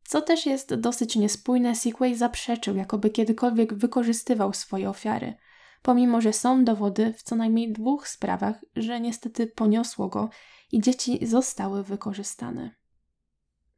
Co 0.08 0.22
też 0.22 0.46
jest 0.46 0.74
dosyć 0.74 1.16
niespójne, 1.16 1.74
Sequay 1.74 2.14
zaprzeczył, 2.14 2.76
jakoby 2.76 3.10
kiedykolwiek 3.10 3.74
wykorzystywał 3.74 4.52
swoje 4.52 4.90
ofiary, 4.90 5.34
pomimo 5.82 6.20
że 6.20 6.32
są 6.32 6.64
dowody 6.64 7.12
w 7.12 7.22
co 7.22 7.36
najmniej 7.36 7.72
dwóch 7.72 8.08
sprawach, 8.08 8.64
że 8.76 9.00
niestety 9.00 9.46
poniosło 9.46 10.08
go 10.08 10.30
i 10.72 10.80
dzieci 10.80 11.26
zostały 11.26 11.84
wykorzystane. 11.84 12.74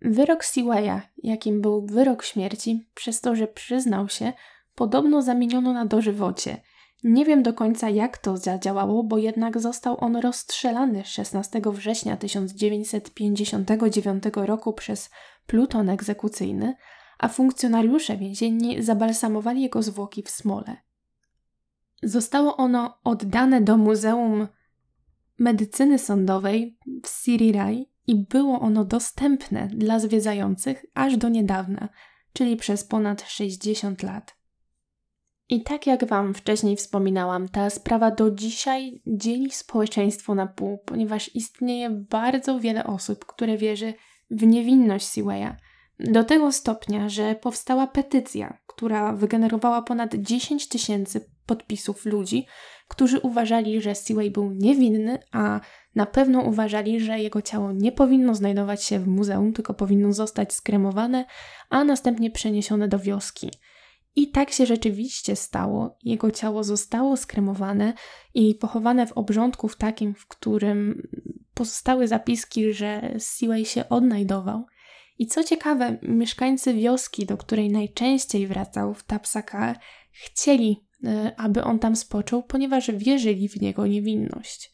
Wyrok 0.02 0.44
Seawaya, 0.44 1.00
jakim 1.22 1.60
był 1.60 1.86
wyrok 1.86 2.24
śmierci, 2.24 2.88
przez 2.94 3.20
to, 3.20 3.36
że 3.36 3.48
przyznał 3.48 4.08
się, 4.08 4.32
podobno 4.74 5.22
zamieniono 5.22 5.72
na 5.72 5.86
dożywocie. 5.86 6.62
Nie 7.04 7.24
wiem 7.24 7.42
do 7.42 7.52
końca 7.52 7.88
jak 7.88 8.18
to 8.18 8.36
zadziałało, 8.36 9.04
bo 9.04 9.18
jednak 9.18 9.60
został 9.60 10.04
on 10.04 10.16
rozstrzelany 10.16 11.04
16 11.04 11.60
września 11.64 12.16
1959 12.16 14.24
roku 14.34 14.72
przez 14.72 15.10
pluton 15.50 15.88
egzekucyjny, 15.88 16.74
a 17.18 17.28
funkcjonariusze 17.28 18.16
więzienni 18.16 18.82
zabalsamowali 18.82 19.62
jego 19.62 19.82
zwłoki 19.82 20.22
w 20.22 20.30
smole. 20.30 20.76
Zostało 22.02 22.56
ono 22.56 22.98
oddane 23.04 23.60
do 23.60 23.76
Muzeum 23.76 24.48
Medycyny 25.38 25.98
Sądowej 25.98 26.78
w 27.02 27.08
Sirirai 27.08 27.90
i 28.06 28.16
było 28.16 28.60
ono 28.60 28.84
dostępne 28.84 29.68
dla 29.68 29.98
zwiedzających 29.98 30.84
aż 30.94 31.16
do 31.16 31.28
niedawna, 31.28 31.88
czyli 32.32 32.56
przez 32.56 32.84
ponad 32.84 33.22
60 33.22 34.02
lat. 34.02 34.36
I 35.48 35.62
tak 35.62 35.86
jak 35.86 36.04
Wam 36.04 36.34
wcześniej 36.34 36.76
wspominałam, 36.76 37.48
ta 37.48 37.70
sprawa 37.70 38.10
do 38.10 38.30
dzisiaj 38.30 39.02
dzieli 39.06 39.50
społeczeństwo 39.50 40.34
na 40.34 40.46
pół, 40.46 40.78
ponieważ 40.78 41.34
istnieje 41.34 41.90
bardzo 41.90 42.60
wiele 42.60 42.84
osób, 42.84 43.26
które 43.26 43.56
wierzy 43.56 43.94
w 44.30 44.46
niewinność 44.46 45.06
Seawaya. 45.06 45.56
Do 45.98 46.24
tego 46.24 46.52
stopnia, 46.52 47.08
że 47.08 47.34
powstała 47.34 47.86
petycja, 47.86 48.58
która 48.66 49.12
wygenerowała 49.12 49.82
ponad 49.82 50.14
10 50.14 50.68
tysięcy 50.68 51.30
podpisów 51.46 52.04
ludzi, 52.06 52.46
którzy 52.88 53.20
uważali, 53.20 53.80
że 53.82 53.94
Seaway 53.94 54.30
był 54.30 54.50
niewinny, 54.50 55.18
a 55.32 55.60
na 55.94 56.06
pewno 56.06 56.40
uważali, 56.40 57.00
że 57.00 57.18
jego 57.18 57.42
ciało 57.42 57.72
nie 57.72 57.92
powinno 57.92 58.34
znajdować 58.34 58.84
się 58.84 58.98
w 58.98 59.08
muzeum, 59.08 59.52
tylko 59.52 59.74
powinno 59.74 60.12
zostać 60.12 60.54
skremowane, 60.54 61.24
a 61.70 61.84
następnie 61.84 62.30
przeniesione 62.30 62.88
do 62.88 62.98
wioski. 62.98 63.50
I 64.16 64.30
tak 64.30 64.50
się 64.50 64.66
rzeczywiście 64.66 65.36
stało. 65.36 65.98
Jego 66.02 66.30
ciało 66.30 66.64
zostało 66.64 67.16
skremowane 67.16 67.92
i 68.34 68.54
pochowane 68.54 69.06
w 69.06 69.12
obrządku 69.12 69.68
w 69.68 69.76
takim, 69.76 70.14
w 70.14 70.26
którym 70.26 71.08
pozostały 71.60 72.08
zapiski, 72.08 72.72
że 72.72 73.14
Seaway 73.18 73.64
się 73.64 73.88
odnajdował. 73.88 74.66
I 75.18 75.26
co 75.26 75.44
ciekawe, 75.44 75.98
mieszkańcy 76.02 76.74
wioski, 76.74 77.26
do 77.26 77.36
której 77.36 77.70
najczęściej 77.70 78.46
wracał 78.46 78.94
w 78.94 79.04
Tapsaka, 79.04 79.76
chcieli, 80.12 80.86
e, 81.04 81.34
aby 81.36 81.64
on 81.64 81.78
tam 81.78 81.96
spoczął, 81.96 82.42
ponieważ 82.42 82.90
wierzyli 82.90 83.48
w 83.48 83.60
niego 83.60 83.86
niewinność. 83.86 84.72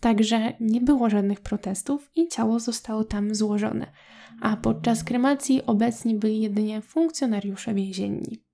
Także 0.00 0.52
nie 0.60 0.80
było 0.80 1.10
żadnych 1.10 1.40
protestów 1.40 2.10
i 2.16 2.28
ciało 2.28 2.60
zostało 2.60 3.04
tam 3.04 3.34
złożone, 3.34 3.92
a 4.40 4.56
podczas 4.56 5.04
kremacji 5.04 5.66
obecni 5.66 6.14
byli 6.14 6.40
jedynie 6.40 6.80
funkcjonariusze 6.80 7.74
więzienni. 7.74 8.44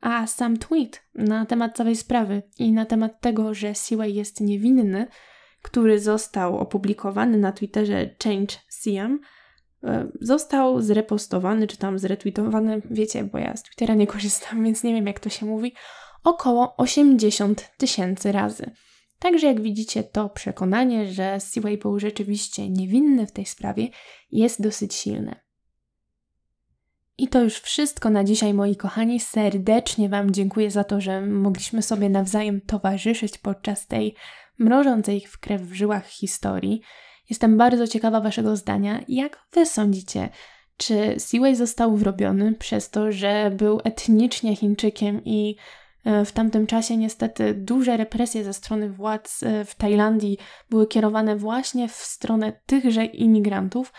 A 0.00 0.26
sam 0.26 0.56
tweet 0.56 1.02
na 1.14 1.46
temat 1.46 1.76
całej 1.76 1.96
sprawy 1.96 2.42
i 2.58 2.72
na 2.72 2.86
temat 2.86 3.20
tego, 3.20 3.54
że 3.54 3.74
Seaway 3.74 4.14
jest 4.14 4.40
niewinny, 4.40 5.06
który 5.62 6.00
został 6.00 6.58
opublikowany 6.58 7.38
na 7.38 7.52
Twitterze 7.52 8.14
Change 8.24 8.56
Siam, 8.82 9.20
e, 9.84 10.08
został 10.20 10.82
zrepostowany, 10.82 11.66
czy 11.66 11.76
tam 11.76 11.98
zretweetowany, 11.98 12.82
wiecie, 12.90 13.24
bo 13.24 13.38
ja 13.38 13.56
z 13.56 13.62
Twittera 13.62 13.94
nie 13.94 14.06
korzystam, 14.06 14.64
więc 14.64 14.84
nie 14.84 14.94
wiem 14.94 15.06
jak 15.06 15.20
to 15.20 15.28
się 15.28 15.46
mówi, 15.46 15.74
około 16.24 16.76
80 16.76 17.70
tysięcy 17.76 18.32
razy. 18.32 18.70
Także 19.18 19.46
jak 19.46 19.60
widzicie, 19.60 20.04
to 20.04 20.28
przekonanie, 20.28 21.12
że 21.12 21.40
Seaway 21.40 21.78
był 21.78 22.00
rzeczywiście 22.00 22.68
niewinny 22.68 23.26
w 23.26 23.32
tej 23.32 23.46
sprawie 23.46 23.88
jest 24.32 24.62
dosyć 24.62 24.94
silne. 24.94 25.40
I 27.18 27.28
to 27.28 27.42
już 27.42 27.54
wszystko 27.54 28.10
na 28.10 28.24
dzisiaj, 28.24 28.54
moi 28.54 28.76
kochani. 28.76 29.20
Serdecznie 29.20 30.08
Wam 30.08 30.30
dziękuję 30.30 30.70
za 30.70 30.84
to, 30.84 31.00
że 31.00 31.20
mogliśmy 31.20 31.82
sobie 31.82 32.08
nawzajem 32.08 32.60
towarzyszyć 32.60 33.38
podczas 33.38 33.86
tej 33.86 34.14
mrożącej 34.58 35.20
w 35.20 35.38
krew 35.38 35.62
w 35.62 35.72
żyłach 35.72 36.06
historii. 36.06 36.82
Jestem 37.30 37.58
bardzo 37.58 37.86
ciekawa 37.86 38.20
Waszego 38.20 38.56
zdania. 38.56 39.00
Jak 39.08 39.46
Wy 39.52 39.66
sądzicie, 39.66 40.28
czy 40.76 41.14
Seaway 41.18 41.56
został 41.56 41.96
wrobiony 41.96 42.54
przez 42.54 42.90
to, 42.90 43.12
że 43.12 43.50
był 43.56 43.80
etnicznie 43.84 44.56
Chińczykiem 44.56 45.24
i 45.24 45.56
e, 46.04 46.24
w 46.24 46.32
tamtym 46.32 46.66
czasie 46.66 46.96
niestety 46.96 47.54
duże 47.54 47.96
represje 47.96 48.44
ze 48.44 48.52
strony 48.52 48.90
władz 48.90 49.42
e, 49.42 49.64
w 49.64 49.74
Tajlandii 49.74 50.38
były 50.70 50.86
kierowane 50.86 51.36
właśnie 51.36 51.88
w 51.88 51.94
stronę 51.94 52.60
tychże 52.66 53.04
imigrantów, 53.04 53.92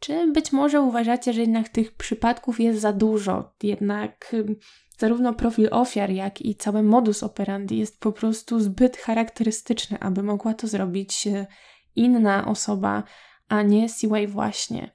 czy 0.00 0.32
być 0.32 0.52
może 0.52 0.80
uważacie, 0.80 1.32
że 1.32 1.40
jednak 1.40 1.68
tych 1.68 1.92
przypadków 1.92 2.60
jest 2.60 2.80
za 2.80 2.92
dużo? 2.92 3.52
Jednak 3.62 4.34
zarówno 5.00 5.34
profil 5.34 5.68
ofiar, 5.70 6.10
jak 6.10 6.40
i 6.40 6.54
cały 6.54 6.82
modus 6.82 7.22
operandi 7.22 7.78
jest 7.78 8.00
po 8.00 8.12
prostu 8.12 8.60
zbyt 8.60 8.96
charakterystyczny, 8.96 9.98
aby 10.00 10.22
mogła 10.22 10.54
to 10.54 10.66
zrobić 10.66 11.26
e, 11.26 11.46
inna 11.96 12.46
osoba, 12.46 13.02
a 13.48 13.62
nie 13.62 13.88
Seaway 13.88 14.26
właśnie. 14.26 14.90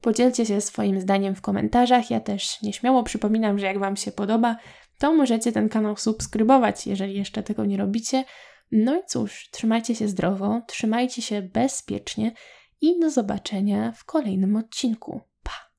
Podzielcie 0.00 0.46
się 0.46 0.60
swoim 0.60 1.00
zdaniem 1.00 1.34
w 1.34 1.40
komentarzach. 1.40 2.10
Ja 2.10 2.20
też 2.20 2.62
nieśmiało 2.62 3.02
przypominam, 3.02 3.58
że 3.58 3.66
jak 3.66 3.78
Wam 3.78 3.96
się 3.96 4.12
podoba, 4.12 4.56
to 4.98 5.12
możecie 5.14 5.52
ten 5.52 5.68
kanał 5.68 5.96
subskrybować, 5.96 6.86
jeżeli 6.86 7.14
jeszcze 7.14 7.42
tego 7.42 7.64
nie 7.64 7.76
robicie. 7.76 8.24
No 8.72 8.96
i 8.96 9.00
cóż, 9.06 9.48
trzymajcie 9.50 9.94
się 9.94 10.08
zdrowo, 10.08 10.60
trzymajcie 10.66 11.22
się 11.22 11.42
bezpiecznie 11.42 12.32
i 12.80 13.00
do 13.00 13.10
zobaczenia 13.10 13.92
w 13.92 14.04
kolejnym 14.04 14.56
odcinku. 14.56 15.20
Pa! 15.42 15.70